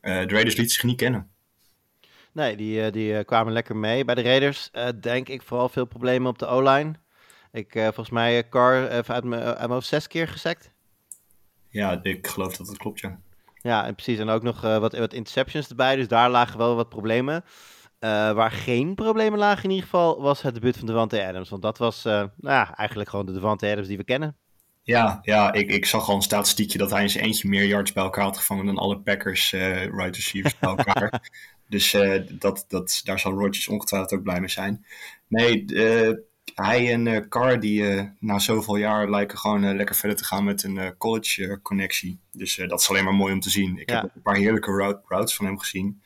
[0.00, 1.28] de Raiders lieten zich niet kennen.
[2.32, 4.04] Nee, die, die kwamen lekker mee.
[4.04, 4.70] Bij de Raiders
[5.00, 6.92] denk ik vooral veel problemen op de O-line.
[7.54, 10.70] Ik, eh, volgens mij, eh, Carr even uit mijn uit mijn hoofd zes keer gesekt.
[11.68, 13.18] Ja, ik geloof dat dat klopt, ja.
[13.60, 14.18] Ja, en precies.
[14.18, 15.96] En ook nog eh, wat, wat interceptions erbij.
[15.96, 17.44] Dus daar lagen wel wat problemen.
[18.34, 21.48] Waar geen problemen lagen in ieder geval, was het debuut van Devante Adams.
[21.48, 24.36] Want dat was nou ja, eigenlijk gewoon de Devante Adams die we kennen.
[24.82, 27.92] Ja, ja ik, ik zag al een statistiekje dat hij in zijn eentje meer yards
[27.92, 31.30] bij elkaar had gevangen dan alle Packers right receivers bij elkaar.
[31.68, 31.96] dus
[32.28, 34.86] dat, dat, daar zal Rodgers ongetwijfeld ook blij mee zijn.
[35.28, 36.16] Nee, eh,
[36.54, 40.24] hij en eh Carr die eh, na zoveel jaar lijken gewoon eh, lekker verder te
[40.24, 42.18] gaan met een college connectie.
[42.32, 43.78] Dus dat is alleen maar mooi om te zien.
[43.78, 43.94] Ik Ja.
[43.94, 46.02] heb ook een paar heerlijke route, routes van hem gezien.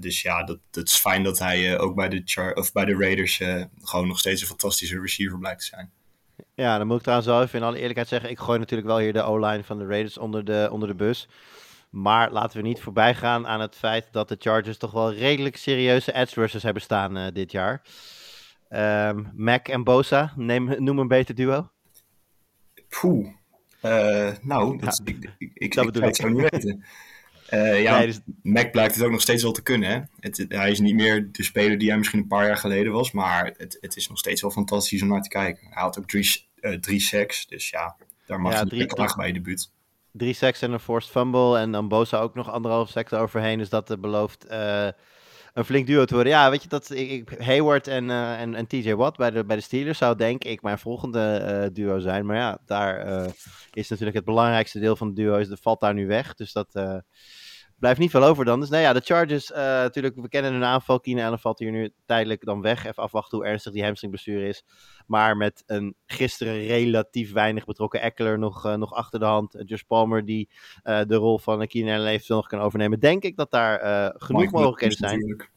[0.00, 2.96] Dus ja, dat, dat is fijn dat hij ook bij de, Char of bij de
[2.96, 3.36] Raiders
[3.82, 5.90] gewoon nog steeds een fantastische receiver blijkt te zijn.
[6.54, 8.30] Ja, dan moet ik trouwens wel even in alle eerlijkheid zeggen.
[8.30, 11.28] Ik gooi natuurlijk wel hier de O-line van de Raiders onder de, onder de bus.
[11.90, 15.56] Maar laten we niet voorbij gaan aan het feit dat de Chargers toch wel redelijk
[15.56, 17.82] serieuze edge rushers hebben staan dit jaar.
[18.70, 21.70] Ehm, Mac en Bosa, neem, noem een beter duo.
[22.88, 23.28] Poeh.
[23.80, 26.84] Eh, nou, dat, Ja, ik, ik, ik, dat ik bedoel zou het zo niet weten.
[27.46, 29.90] Eh, ja, Nee, dus- Mac blijkt het ook nog steeds wel te kunnen.
[29.90, 30.00] Hè?
[30.20, 32.92] Het, het- hij is niet meer de speler die hij misschien een paar jaar geleden
[32.92, 33.12] was.
[33.12, 35.66] Maar het, het is nog steeds wel fantastisch om naar te kijken.
[35.70, 37.46] Hij had ook drie, eh, drie sacks.
[37.46, 37.96] Dus ja,
[38.26, 39.70] daar mag Ja, drie- klagen bij je debuut.
[40.12, 41.58] Drie sacks en een forced fumble.
[41.58, 43.58] En dan Bosa ook nog anderhalf sack overheen.
[43.58, 44.88] Dus dat eh, belooft eh,
[45.54, 46.32] een flink duo te worden.
[46.32, 49.62] Ja, weet je, dat, ik, Hayward en, eh, en, TJ Watt bij de, bij de
[49.62, 52.26] Steelers zou denk ik mijn volgende eh, duo zijn.
[52.26, 53.30] Maar ja, daar eh,
[53.72, 55.36] is natuurlijk het belangrijkste deel van het duo.
[55.36, 56.34] Is, valt daar nu weg.
[56.34, 57.02] Dus dat
[57.80, 58.60] blijft niet veel over dan.
[58.60, 61.00] Dus nou ja, de Chargers, eh, natuurlijk, we kennen hun aanval.
[61.00, 62.86] Keenan Allen valt hier nu tijdelijk dan weg.
[62.86, 64.64] Even afwachten hoe ernstig die hamstringblessure is.
[65.06, 69.54] Maar met een gisteren relatief weinig betrokken Eckler nog, eh, nog achter de hand.
[69.56, 70.48] Uh, Josh Palmer die
[70.82, 73.00] eh, de rol van Keenan Allen eventueel nog kan overnemen.
[73.00, 75.12] Denk ik dat daar eh, genoeg Mike mogelijkheden Williams zijn.
[75.12, 75.50] natuurlijk.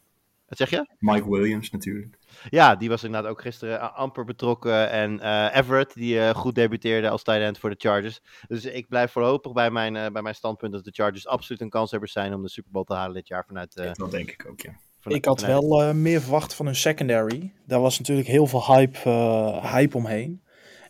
[0.48, 0.94] Wat zeg je?
[0.98, 2.18] Mike Williams natuurlijk.
[2.50, 4.90] Ja, die was inderdaad ook gisteren a- amper betrokken.
[4.90, 8.20] En eh, Everett, die eh, goed debuteerde als tight end voor de Chargers.
[8.48, 11.70] Dus ik blijf voorlopig bij mijn, eh, bij mijn standpunt dat de Chargers absoluut een
[11.70, 13.76] kanshebbers zijn om de Super Bowl te halen dit jaar vanuit...
[13.76, 14.72] eh, Dat denk ik ook, ja.
[15.00, 17.52] vanuit- Ik had vanuit- wel eh, meer verwacht van hun secondary.
[17.66, 20.42] Daar was natuurlijk heel veel hype, eh, hype omheen.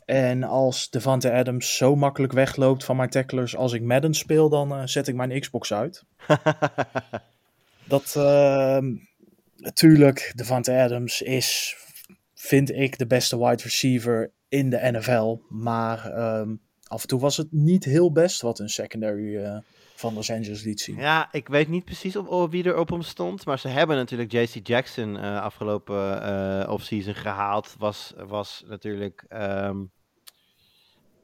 [0.04, 4.72] En als Devante Adams zo makkelijk wegloopt van mijn tacklers als ik Madden speel, dan
[4.74, 6.04] eh, zet ik mijn Xbox uit.
[7.86, 8.86] Dat, ehm,
[9.64, 11.76] natuurlijk, Devante Adams is,
[12.34, 15.38] vind ik, de beste wide receiver in de NFL.
[15.48, 16.54] Maar ehm,
[16.86, 19.58] af en toe was het niet heel best wat een secondary eh,
[19.94, 20.96] van Los Angeles liet zien.
[20.96, 23.46] Ja, ik weet niet precies op, op wie er op hem stond.
[23.46, 27.74] Maar ze hebben natuurlijk JC Jackson eh, afgelopen eh offseason gehaald.
[27.78, 29.76] Was, was natuurlijk ehm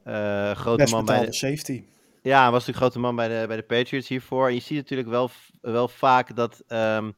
[0.04, 1.84] eh, grote Best man bij de, safety.
[2.22, 4.48] Ja, was natuurlijk grote man bij de, bij de Patriots hiervoor.
[4.48, 5.30] En je ziet natuurlijk wel,
[5.60, 7.10] wel vaak dat ehm,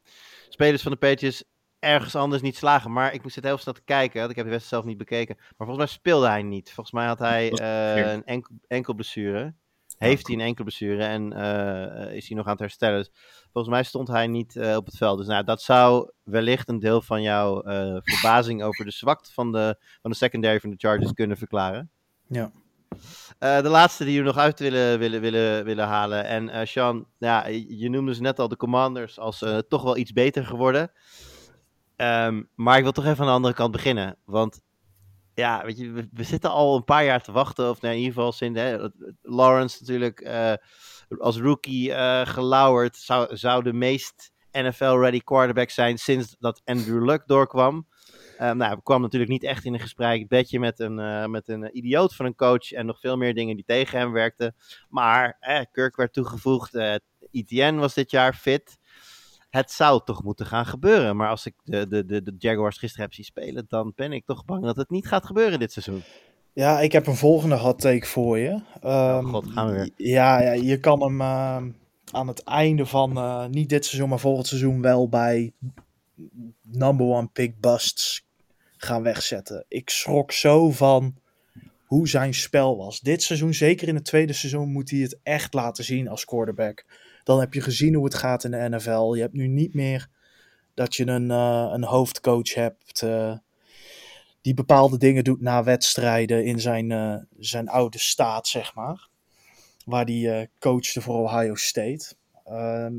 [0.53, 1.43] spelers van de Patriots
[1.79, 2.91] ergens anders niet slagen.
[2.91, 5.07] Maar ik moest het heel snel te kijken, want ik heb de wedstrijd zelf niet
[5.07, 5.35] bekeken.
[5.35, 6.71] Maar volgens mij speelde hij niet.
[6.71, 9.53] Volgens mij had hij eh, een enkel, enkel blessure.
[9.97, 12.97] Heeft hij een enkel blessure en eh, is hij nog aan het herstellen.
[12.97, 13.11] Dus
[13.51, 15.17] volgens mij stond hij niet eh, op het veld.
[15.17, 17.61] Dus nou, dat zou wellicht een deel van jouw
[18.03, 21.89] verbazing over de zwakte van de, van de secondary van de Chargers kunnen verklaren.
[22.27, 22.51] Ja.
[23.39, 26.25] Eh, de laatste die we nog uit willen, willen, willen, willen halen.
[26.25, 29.97] En eh Sean, ja, je noemde ze net al de Commanders als eh, toch wel
[29.97, 30.91] iets beter geworden.
[31.95, 34.17] Ehm, maar ik wil toch even aan de andere kant beginnen.
[34.25, 34.61] Want
[35.33, 37.69] ja, weet je, we, zitten al een paar jaar te wachten.
[37.69, 38.77] Of nou, in ieder geval sinds hè,
[39.21, 40.27] Lawrence natuurlijk
[41.17, 41.91] als rookie
[42.25, 42.97] gelauwerd.
[42.97, 47.87] Zou, zou de meest NFL-ready quarterback zijn sinds dat Andrew Luck doorkwam.
[48.43, 51.77] Ehm, nou, kwam natuurlijk niet echt in een gesprek bedje met een, eh, met een
[51.77, 54.55] idioot van een coach en nog veel meer dingen die tegen hem werkten.
[54.89, 56.75] Maar eh, Kirk werd toegevoegd,
[57.31, 58.77] ETN was dit jaar fit.
[59.49, 61.15] Het zou toch moeten gaan gebeuren.
[61.15, 64.25] Maar als ik de, de, de, de Jaguars gisteren heb zien spelen, dan ben ik
[64.25, 66.03] toch bang dat het niet gaat gebeuren dit seizoen.
[66.53, 68.61] Ja, ik heb een volgende hot take voor je.
[68.81, 69.89] Ehm, Oh god, gaan we weer.
[69.95, 71.71] Ja, ja je kan hem ehm,
[72.11, 75.53] aan het einde van, eh, niet dit seizoen, maar volgend seizoen wel bij
[76.61, 78.23] number one pick busts
[78.83, 79.65] gaan wegzetten.
[79.67, 81.15] Ik schrok zo van
[81.93, 82.99] hoe zijn spel was.
[82.99, 86.85] Dit seizoen, zeker in het tweede seizoen, moet hij het echt laten zien als quarterback.
[87.23, 89.13] Dan heb je gezien hoe het gaat in de NFL.
[89.13, 90.09] Je hebt nu niet meer
[90.73, 93.37] dat je een, eh, een hoofdcoach hebt eh,
[94.41, 99.07] die bepaalde dingen doet na wedstrijden in zijn, eh, zijn oude staat, zeg maar.
[99.85, 102.15] Waar die coachte voor Ohio State.
[102.45, 102.93] Ehm,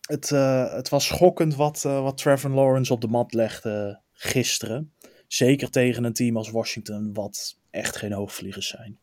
[0.00, 0.28] het,
[0.70, 4.92] het was schokkend wat, wat Trevor Lawrence op de mat legde gisteren.
[5.26, 8.98] Zeker tegen een team als Washington, wat echt geen hoogvliegers zijn.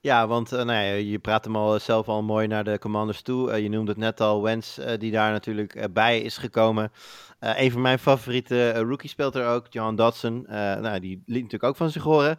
[0.00, 3.22] Ja, want eh, nou ja, je praat hem al zelf al mooi naar de commanders
[3.22, 3.50] toe.
[3.50, 6.92] Eh, je noemde het net al, Wens, eh, die daar natuurlijk bij is gekomen.
[7.38, 10.44] Een van mijn favoriete rookies speelt er ook, John Dodson.
[10.48, 12.38] Nou, die liet natuurlijk ook van zich horen.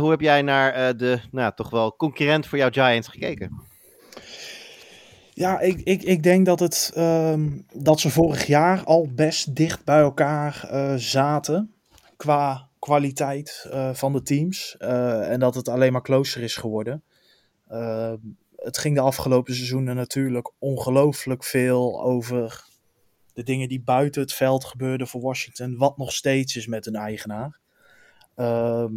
[0.00, 3.62] Hoe heb jij naar de, nou, toch wel concurrent voor jouw Giants gekeken?
[5.38, 9.84] Ja, ik, ik, ik denk dat, het, ehm, dat ze vorig jaar al best dicht
[9.84, 11.74] bij elkaar eh, zaten.
[12.16, 14.76] Qua kwaliteit eh, van de teams.
[14.78, 17.02] Eh, en dat het alleen maar closer is geworden.
[17.68, 18.16] Ehm,
[18.56, 22.64] het ging de afgelopen seizoenen natuurlijk ongelooflijk veel over
[23.32, 25.76] de dingen die buiten het veld gebeurden voor Washington.
[25.76, 27.58] Wat nog steeds is met hun eigenaar.
[28.34, 28.94] Ehm,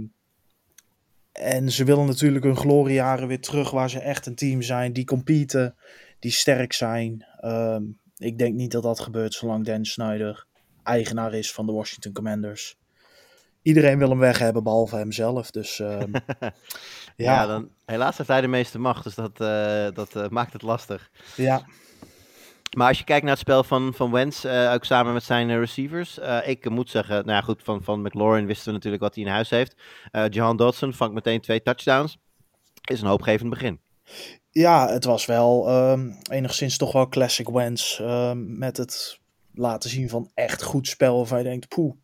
[1.32, 5.06] en ze willen natuurlijk hun gloriejaren weer terug waar ze echt een team zijn die
[5.06, 5.76] competen
[6.22, 7.26] die sterk zijn.
[7.40, 7.84] Ehm,
[8.18, 10.46] ik denk niet dat dat gebeurt zolang Dan Snyder
[10.84, 12.80] eigenaar is van de Washington Commanders.
[13.62, 15.52] Iedereen wil hem weg hebben, behalve hemzelf.
[15.52, 16.12] Dus ehm,
[17.16, 20.54] Ja, ja, dan, helaas heeft hij de meeste macht, dus dat, eh, dat eh, maakt
[20.54, 21.10] het lastig.
[21.36, 21.66] ja,
[22.78, 25.60] Maar als je kijkt naar het spel van, van Wentz, eh, ook samen met zijn
[25.60, 26.20] receivers.
[26.46, 29.30] ik moet zeggen, nou ja, goed, van, van McLaurin wisten we natuurlijk wat hij in
[29.30, 29.76] huis heeft.
[30.30, 32.18] Jahan Dodson vangt meteen twee touchdowns.
[32.82, 33.80] Is een hoopgevend begin.
[34.52, 38.00] Ja, het was wel ehm, enigszins toch wel classic Wentz.
[38.00, 39.20] ehm, met het
[39.54, 41.18] laten zien van echt goed spel.
[41.18, 41.96] Waarvan je denkt, poeh,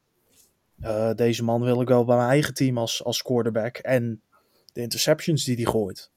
[0.82, 3.78] eh, deze man wil ik wel bij mijn eigen team als, als quarterback.
[3.78, 4.22] En
[4.74, 6.12] de interceptions die hij gooit.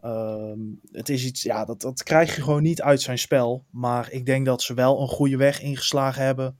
[0.00, 0.58] Ehm,
[0.92, 3.64] het is iets, ja, dat, dat krijg je gewoon niet uit zijn spel.
[3.70, 6.58] Maar ik denk dat ze wel een goede weg ingeslagen hebben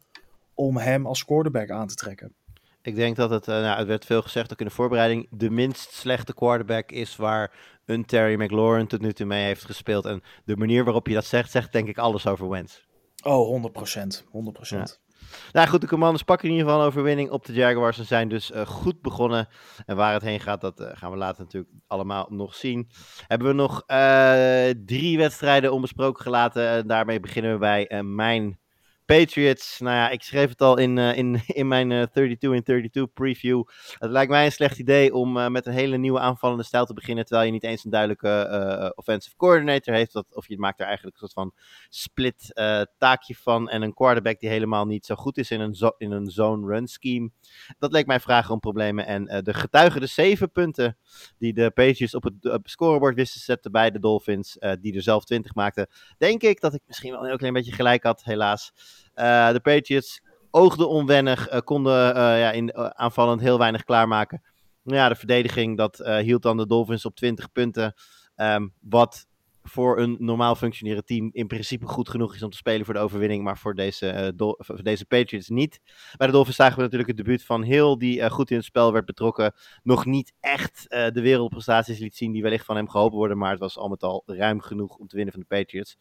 [0.55, 2.35] om hem als quarterback aan te trekken.
[2.83, 5.51] Ik denk dat het, eh, nou, het werd veel gezegd ook in de voorbereiding, de
[5.51, 7.53] minst slechte quarterback is waar
[7.91, 10.05] een Terry McLaurin tot nu toe mee heeft gespeeld.
[10.05, 12.80] En de manier waarop je dat zegt, zegt denk ik alles over Wentz.
[13.22, 14.22] Oh, 100%.
[14.24, 15.01] 100%.
[15.53, 18.28] Nou goed, de Commanders pakken in ieder geval een overwinning op de Jaguars en zijn
[18.28, 19.49] dus eh, goed begonnen.
[19.86, 22.91] En waar het heen gaat, dat eh, gaan we later natuurlijk allemaal nog zien.
[23.26, 26.68] Hebben we nog eh, drie wedstrijden onbesproken gelaten.
[26.68, 28.59] En daarmee beginnen we bij mijn
[29.17, 29.81] Patriots.
[29.81, 33.13] Nou ja, ik schreef het al in, eh, in, in mijn eh, 32 in 32
[33.13, 33.63] preview.
[33.99, 36.95] Het lijkt mij een slecht idee om eh, met een hele nieuwe aanvallende stijl te
[36.95, 37.25] beginnen.
[37.25, 40.13] Terwijl je niet eens een duidelijke eh, offensive coordinator heeft.
[40.13, 41.55] Dat, of je maakt er eigenlijk een soort van
[41.89, 43.69] split eh, taakje van.
[43.69, 46.87] En een quarterback die helemaal niet zo goed is in een, in een zone run
[46.87, 47.31] scheme.
[47.79, 49.07] Dat leek mij vragen om problemen.
[49.07, 50.97] En eh, de getuigen de zeven punten
[51.39, 54.59] die de Patriots op het, op scorebord wisten te zetten bij de Dolphins.
[54.59, 55.87] eh, die er zelf 20 maakten.
[56.19, 58.73] Denk ik dat ik misschien wel een klein beetje gelijk had, helaas.
[59.14, 64.42] Eh, de Patriots oogden onwennig, eh, konden eh, ja, in, aanvallend heel weinig klaarmaken.
[64.82, 67.94] Nou ja, de verdediging dat hield dan de Dolphins op 20 punten.
[68.34, 69.26] Ehm, wat
[69.63, 73.01] voor een normaal functionerend team in principe goed genoeg is om te spelen voor de
[73.01, 75.81] overwinning, maar voor deze, eh, voor deze Patriots niet.
[76.17, 78.65] Bij de Dolphins zagen we natuurlijk het debuut van Hill, die eh, goed in het
[78.65, 79.53] spel werd betrokken.
[79.83, 83.51] Nog niet echt eh, de wereldprestaties liet zien die wellicht van hem gehopen worden, maar
[83.51, 85.97] het was al met al ruim genoeg om te winnen van de Patriots.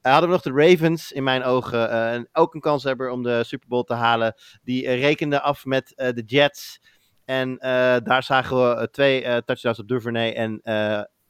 [0.00, 3.68] Hadden we nog de Ravens, in mijn ogen en ook een kanshebber om de Super
[3.68, 4.34] Bowl te halen.
[4.62, 6.80] Die rekenden af met de Jets.
[7.24, 7.56] En
[8.04, 10.60] daar zagen we twee touchdowns op Duvernay en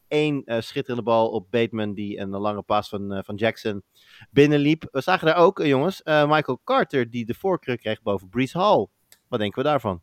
[0.08, 3.82] één eh, schitterende bal op Bateman, die een lange pas van, eh, van Jackson
[4.30, 4.88] binnenliep.
[4.90, 8.86] We zagen daar ook, eh, jongens, Michael Carter, die de voorkeur kreeg boven Brees Hall.
[9.28, 10.02] Wat denken we daarvan?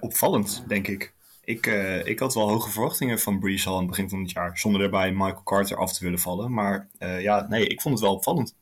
[0.00, 1.14] Opvallend, denk ik.
[1.44, 1.66] Ik,
[2.04, 4.58] ik had wel hoge verwachtingen van Brees Hall aan het begin van het jaar.
[4.58, 6.52] Zonder daarbij Michael Carter af te willen vallen.
[6.52, 8.56] Maar ja, nee, ik vond het wel opvallend.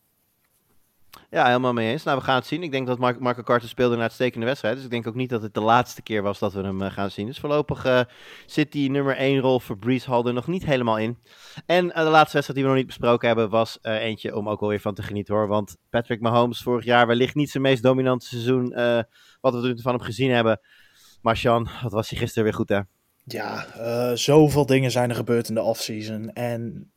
[1.30, 2.02] Ja, helemaal mee eens.
[2.02, 2.62] Nou, we gaan het zien.
[2.62, 4.74] Ik denk dat Mar Marco Carter speelde een uitstekende wedstrijd.
[4.74, 6.90] Dus ik denk ook niet dat het de laatste keer was dat we hem eh,
[6.90, 7.26] gaan zien.
[7.26, 8.00] Dus voorlopig eh,
[8.46, 11.18] zit die nummer 1 rol voor Breeze Hall er nog niet helemaal in.
[11.66, 14.60] En eh, de laatste wedstrijd die we nog niet besproken hebben was eentje om ook
[14.60, 15.48] alweer van te genieten hoor.
[15.48, 18.68] Want Patrick Mahomes vorig jaar wellicht niet zijn meest dominante seizoen
[19.40, 20.60] wat we van hem gezien hebben.
[21.22, 22.80] Maar Sean, wat was hij gisteren weer goed hè?
[23.24, 26.32] Ja, zoveel dingen zijn er gebeurd in de offseason.
[26.32, 26.92] En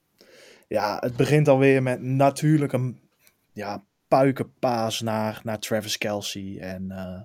[0.67, 2.99] ja, het begint alweer met natuurlijk een
[3.53, 3.83] ja,
[4.17, 6.57] puikenpaas naar, naar Travis Kelsey.
[6.59, 7.19] En eh,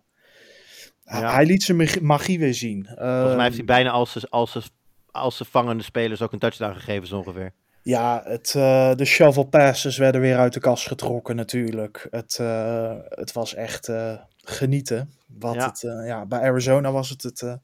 [1.04, 1.34] hij- Ja.
[1.34, 2.84] hij liet zijn mag- magie weer zien.
[2.86, 4.62] Volgens mij heeft hij Ehm, bijna als ze, als ze,
[5.10, 7.52] als ze vangende spelers ook een touchdown gegeven zo ongeveer.
[7.82, 12.06] Ja, het, eh, de shovel passes werden weer uit de kast getrokken natuurlijk.
[12.10, 13.90] Het, eh, het was echt
[14.36, 15.12] genieten.
[15.26, 15.66] Wat Ja.
[15.66, 17.58] Het, ja, bij Arizona was het het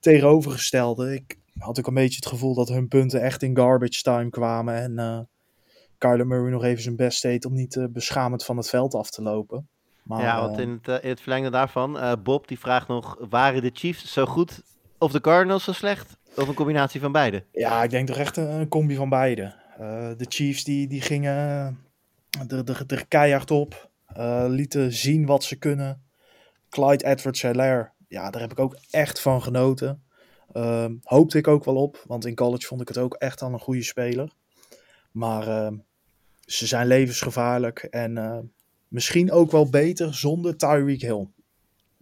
[0.00, 1.14] tegenovergestelde.
[1.14, 4.74] Ik had ook een beetje het gevoel dat hun punten echt in garbage time kwamen.
[4.74, 5.28] En
[6.00, 9.10] Kyler Murray nog even zijn best deed om niet eh, beschamend van het veld af
[9.10, 9.68] te lopen.
[10.02, 13.16] Maar, ja, want eh, in het, eh, in het verlengde daarvan, Bob die vraagt nog,
[13.28, 14.62] waren de Chiefs zo goed
[14.98, 16.16] of de Cardinals zo slecht?
[16.36, 17.44] Of een combinatie van beide?
[17.52, 19.54] Ja, ik denk toch echt een, een combi van beide.
[20.16, 21.36] De Chiefs die, die gingen
[22.30, 23.90] eh, er, er, er keihard op.
[24.48, 26.02] lieten zien wat ze kunnen.
[26.68, 30.02] Clyde Edwards-Helaire, ja, daar heb ik ook echt van genoten.
[30.52, 33.52] Ehm, hoopte ik ook wel op, want in college vond ik het ook echt al
[33.52, 34.32] een goede speler.
[35.10, 35.76] Maar ehm,
[36.52, 38.38] ze zijn levensgevaarlijk en eh,
[38.88, 41.28] misschien ook wel beter zonder Tyreek Hill.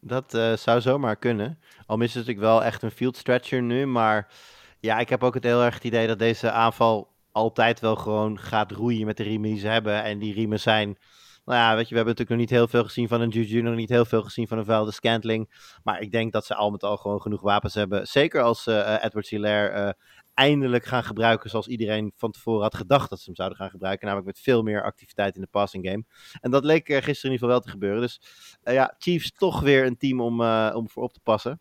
[0.00, 1.58] Dat eh, zou zomaar kunnen.
[1.86, 3.86] Al mis het natuurlijk wel echt een field stretcher nu.
[3.86, 4.32] Maar
[4.80, 8.38] ja, ik heb ook het heel erg het idee dat deze aanval altijd wel gewoon
[8.38, 10.02] gaat roeien met de riemen die ze hebben.
[10.02, 10.98] En die riemen zijn...
[11.44, 13.60] Nou ja, weet je, we hebben natuurlijk nog niet heel veel gezien van een Juju,
[13.60, 15.72] nog niet heel veel gezien van een vuilde Scantling.
[15.82, 18.06] Maar ik denk dat ze al met al gewoon genoeg wapens hebben.
[18.06, 19.96] Zeker als eh, Edward Hilaire
[20.38, 24.06] eindelijk gaan gebruiken zoals iedereen van tevoren had gedacht dat ze hem zouden gaan gebruiken.
[24.06, 26.04] Namelijk met veel meer activiteit in de passing game.
[26.40, 28.00] En dat leek eh, gisteren in ieder geval wel te gebeuren.
[28.00, 28.20] Dus
[28.62, 31.60] eh, ja, Chiefs toch weer een team om, eh, om voor op te passen.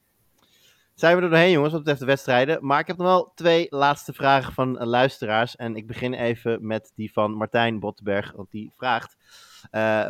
[0.94, 2.66] Zijn we er doorheen, jongens, wat betreft de wedstrijden.
[2.66, 5.56] Maar ik heb nog wel twee laatste vragen van luisteraars.
[5.56, 9.18] En ik begin even met die van Martijn Bottenberg, want die vraagt.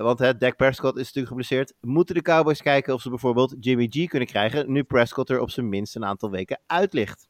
[0.01, 1.74] want hè, Dak Prescott is natuurlijk geblesseerd.
[1.82, 5.49] Moeten de Cowboys kijken of ze bijvoorbeeld Jimmy G kunnen krijgen, nu Prescott er op
[5.49, 7.28] zijn minst een aantal weken uit ligt?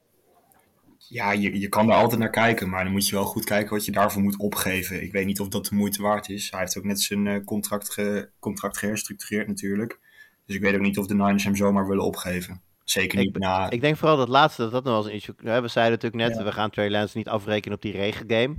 [1.09, 3.73] Ja, je, je kan daar altijd naar kijken, maar dan moet je wel goed kijken
[3.75, 5.03] wat je daarvoor moet opgeven.
[5.03, 6.51] Ik weet niet of dat de moeite waard is.
[6.51, 9.99] Hij heeft ook net zijn eh, contract, ge, contract geherstructureerd natuurlijk.
[10.45, 12.61] Dus ik weet ook niet of de Niners hem zomaar willen opgeven.
[12.83, 13.69] Zeker niet Ik- na...
[13.69, 15.51] Ik denk vooral dat laatste, dat dat nog wel eens een issue...
[15.53, 16.43] hè, We zeiden natuurlijk net, Ja.
[16.43, 18.55] we gaan Trey Lance niet afrekenen op die regengame.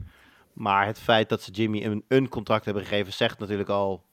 [0.52, 4.04] Maar het feit dat ze Jimmy een, een contract hebben gegeven, zegt natuurlijk al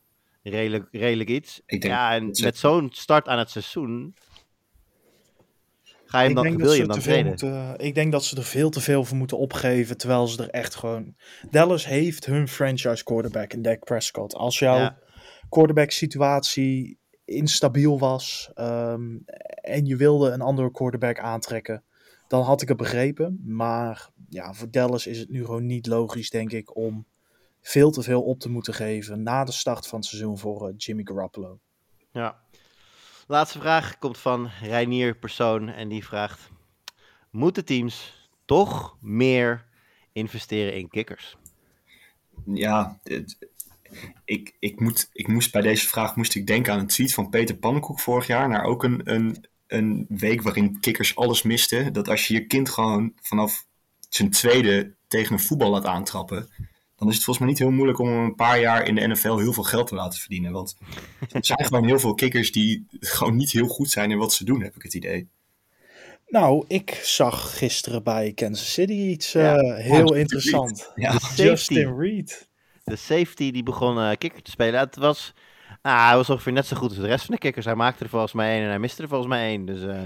[0.43, 1.61] redelijk, redelijk iets.
[1.65, 4.13] Ik denk ja, en met zo'n start aan het seizoen...
[6.05, 7.25] Ga je hem Ik dan, denk, wil dat je ze hem dan traden?
[7.25, 10.49] moeten, ik denk dat ze er veel te veel voor moeten opgeven, terwijl ze er
[10.49, 11.15] echt gewoon...
[11.51, 14.35] Dallas heeft hun franchise quarterback in Dak Prescott.
[14.35, 14.97] Als jouw Ja.
[15.49, 19.17] quarterback situatie instabiel was ehm,
[19.61, 21.83] en je wilde een andere quarterback aantrekken,
[22.27, 23.41] dan had ik het begrepen.
[23.45, 27.05] Maar ja, voor Dallas is het nu gewoon niet logisch, denk ik, om
[27.61, 30.73] veel te veel op te moeten geven na de start van het seizoen voor eh,
[30.77, 31.59] Jimmy Garoppolo.
[32.11, 32.43] Ja.
[33.27, 36.49] Laatste vraag komt van Reinier Persoon en die vraagt...
[37.29, 39.65] Moeten teams toch meer
[40.11, 41.37] investeren in kikkers?
[42.45, 42.99] Ja,
[44.25, 47.29] ik, ik, moet, ik moest bij deze vraag moest ik denken aan een tweet van
[47.29, 48.49] Peter Pannenkoek vorig jaar.
[48.49, 51.93] Naar ook een, een, een week waarin kikkers alles misten.
[51.93, 53.65] Dat als je je kind gewoon vanaf
[54.09, 56.49] zijn tweede tegen een voetbal laat aantrappen.
[57.05, 59.37] Dan is het volgens mij niet heel moeilijk om een paar jaar in de NFL
[59.37, 60.51] heel veel geld te laten verdienen.
[60.51, 60.77] Want
[61.31, 64.45] er zijn gewoon heel veel kikkers die gewoon niet heel goed zijn in wat ze
[64.45, 65.27] doen, heb ik het idee.
[66.27, 69.55] Nou, ik zag gisteren bij Kansas City iets Ja.
[69.57, 70.91] eh, heel Justin interessant.
[70.95, 71.19] Ja.
[71.35, 72.49] Justin Reed.
[72.83, 74.79] De safety die begon eh, kikker te spelen.
[74.79, 75.33] Het was,
[75.81, 77.65] nou, hij was ongeveer net zo goed als de rest van de kikkers.
[77.65, 79.65] Hij maakte er volgens mij één en hij miste er volgens mij één.
[79.65, 80.01] Dus eh,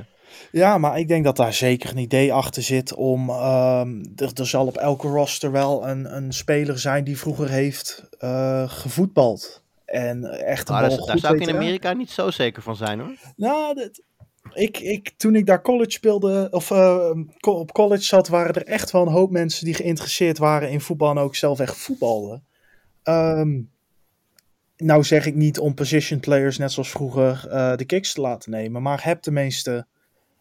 [0.51, 3.29] Ja, maar ik denk dat daar zeker een idee achter zit om.
[3.29, 8.09] ehm, er, er zal op elke roster wel een, een speler zijn die vroeger heeft
[8.19, 9.63] eh, gevoetbald.
[9.85, 13.15] En echt een bal daar, zou ik in Amerika niet zo zeker van zijn hoor.
[13.35, 14.03] Nou, dit-
[14.53, 17.09] ik, ik, toen ik daar college speelde, of eh,
[17.39, 20.81] co- op college zat, waren er echt wel een hoop mensen die geïnteresseerd waren in
[20.81, 22.43] voetbal en ook zelf echt voetbalden.
[23.03, 23.59] Ehm,
[24.77, 28.51] nou zeg ik niet om position players net zoals vroeger eh, de kicks te laten
[28.51, 29.87] nemen, maar heb tenminste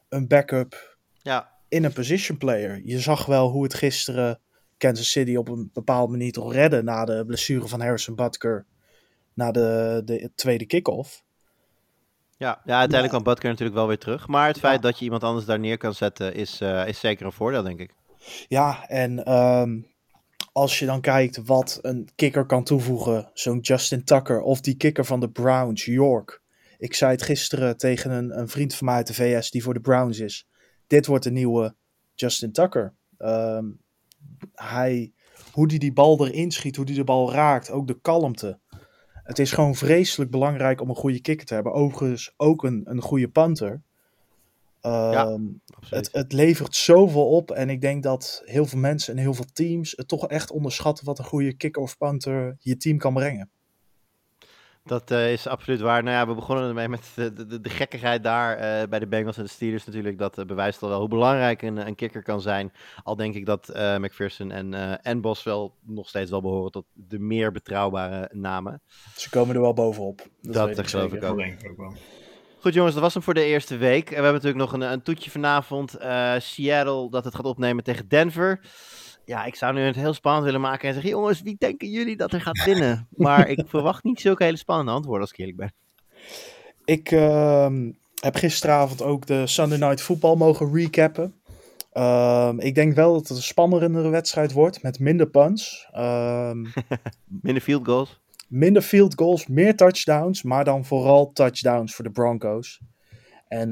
[0.08, 2.80] een backup Ja, in een position player.
[2.84, 4.40] Je zag wel hoe het gisteren
[4.76, 8.66] Kansas City op een bepaalde manier toch redde na de blessure van Harrison Butker
[9.34, 11.24] na de, de tweede kick-off.
[12.36, 12.60] ja.
[12.64, 14.28] ja uiteindelijk kwam Butker natuurlijk wel weer terug.
[14.28, 17.26] Maar het feit dat je iemand anders daar neer kan zetten is, eh, is zeker
[17.26, 17.94] een voordeel denk ik.
[18.48, 19.80] Ja, en ehm,
[20.52, 25.04] als je dan kijkt wat een kicker kan toevoegen, zo'n Justin Tucker of die kicker
[25.04, 26.42] van de Browns, York.
[26.78, 29.74] Ik zei het gisteren tegen een, een vriend van mij uit de VS die voor
[29.74, 30.46] de Browns is.
[30.86, 31.74] Dit wordt de nieuwe
[32.14, 32.94] Justin Tucker.
[33.16, 33.64] Ehm,
[34.52, 35.12] hij,
[35.52, 38.58] hoe hij die bal erin schiet, hoe hij de bal raakt, ook de kalmte.
[39.12, 41.72] Het is gewoon vreselijk belangrijk om een goede kicker te hebben.
[41.72, 43.82] Overigens ook een, een goede punter.
[44.80, 45.42] Ehm,
[45.74, 45.90] Absoluut.
[45.90, 47.50] het, het levert zoveel op.
[47.50, 51.04] En ik denk dat heel veel mensen en heel veel teams het toch echt onderschatten
[51.04, 53.50] wat een goede kicker of punter je team kan brengen.
[54.88, 56.02] Dat eh, is absoluut waar.
[56.02, 59.36] Nou ja, we begonnen ermee met de, de, de gekkigheid daar eh, bij de Bengals
[59.36, 60.18] en de Steelers natuurlijk.
[60.18, 62.72] Dat eh, bewijst al wel hoe belangrijk een, een kicker kan zijn.
[63.02, 66.70] Al denk ik dat eh, McPherson en, eh en Bos wel nog steeds wel behoren
[66.70, 68.82] tot de meer betrouwbare namen.
[69.16, 70.26] Ze komen er wel bovenop.
[70.42, 71.14] Dat, Dat, eh, geloof zeker.
[71.14, 71.36] ik Dat ook.
[71.38, 71.92] denk ik ook wel.
[72.60, 74.04] Goed jongens, dat was hem voor de eerste week.
[74.04, 75.94] En we hebben natuurlijk nog een, een toetje vanavond.
[75.94, 78.60] Eh, Seattle dat het gaat opnemen tegen Denver.
[79.28, 81.12] Ja, ik zou nu het heel spannend willen maken en zeggen...
[81.12, 83.08] Jongens, wie denken jullie dat er gaat winnen?
[83.16, 85.72] maar ik verwacht niet zulke hele spannende antwoorden als ik eerlijk ben.
[86.84, 91.34] Ik ehm, heb gisteravond ook de Sunday Night Football mogen recappen.
[91.92, 95.88] Ehm, ik denk wel dat het een spannendere wedstrijd wordt met minder punts.
[95.92, 96.64] Ehm,
[97.42, 98.20] Minder field goals.
[98.48, 102.80] minder field goals, meer touchdowns, maar dan vooral touchdowns voor de Broncos.
[103.48, 103.70] En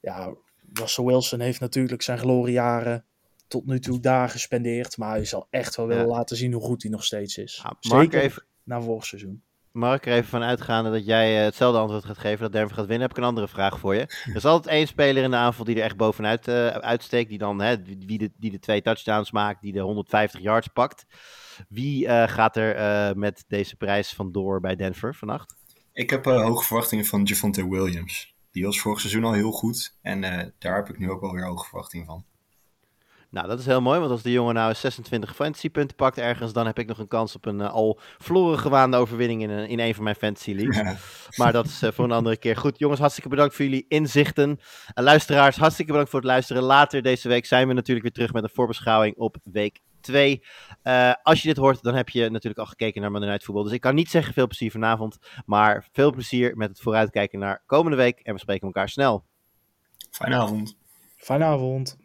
[0.00, 0.34] ja,
[0.72, 3.04] Russell Wilson heeft natuurlijk zijn gloriejaren
[3.48, 4.96] tot nu toe daar gespendeerd.
[4.96, 6.08] Maar hij zal echt wel willen Ja.
[6.08, 7.60] laten zien hoe goed hij nog steeds is.
[7.62, 9.42] Ja, Zeker even- na vorig seizoen.
[9.72, 12.74] Mag ik er even van uitgaande dat jij eh, hetzelfde antwoord gaat geven, dat Denver
[12.76, 14.00] gaat winnen, heb ik een andere vraag voor je.
[14.00, 17.38] Er is altijd één speler in de aanval die er echt bovenuit eh, uitsteekt, die
[17.38, 21.06] dan hè, wie de, die de twee touchdowns maakt, die de 150 yards pakt.
[21.68, 25.54] Wie eh, gaat er eh, met deze prijs vandoor bij Denver vannacht?
[25.92, 28.34] Ik heb eh, hoge verwachtingen van Javonte Williams.
[28.50, 29.96] Die was vorig seizoen al heel goed.
[30.02, 32.24] En eh, daar heb ik nu ook wel weer hoge verwachtingen van.
[33.30, 36.66] Nou, dat is heel mooi, want als de jongen nou 26 fantasypunten pakt ergens, dan
[36.66, 39.80] heb ik nog een kans op een eh, al verloren gewaande overwinning in een, in
[39.80, 40.76] een van mijn fantasy leagues.
[40.76, 40.96] Ja.
[41.36, 42.56] Maar dat is eh, voor een andere keer.
[42.56, 44.60] Goed, jongens, hartstikke bedankt voor jullie inzichten.
[44.94, 46.62] En luisteraars, hartstikke bedankt voor het luisteren.
[46.62, 50.42] Later deze week zijn we natuurlijk weer terug met een voorbeschouwing op week 2.
[50.82, 53.64] Eh, als je dit hoort, dan heb je natuurlijk al gekeken naar Monday Night Football.
[53.64, 57.62] Dus ik kan niet zeggen veel plezier vanavond, maar veel plezier met het vooruitkijken naar
[57.66, 58.20] komende week.
[58.20, 59.24] En we spreken elkaar snel.
[60.10, 60.76] Fijne avond.
[61.16, 61.96] Fijne avond.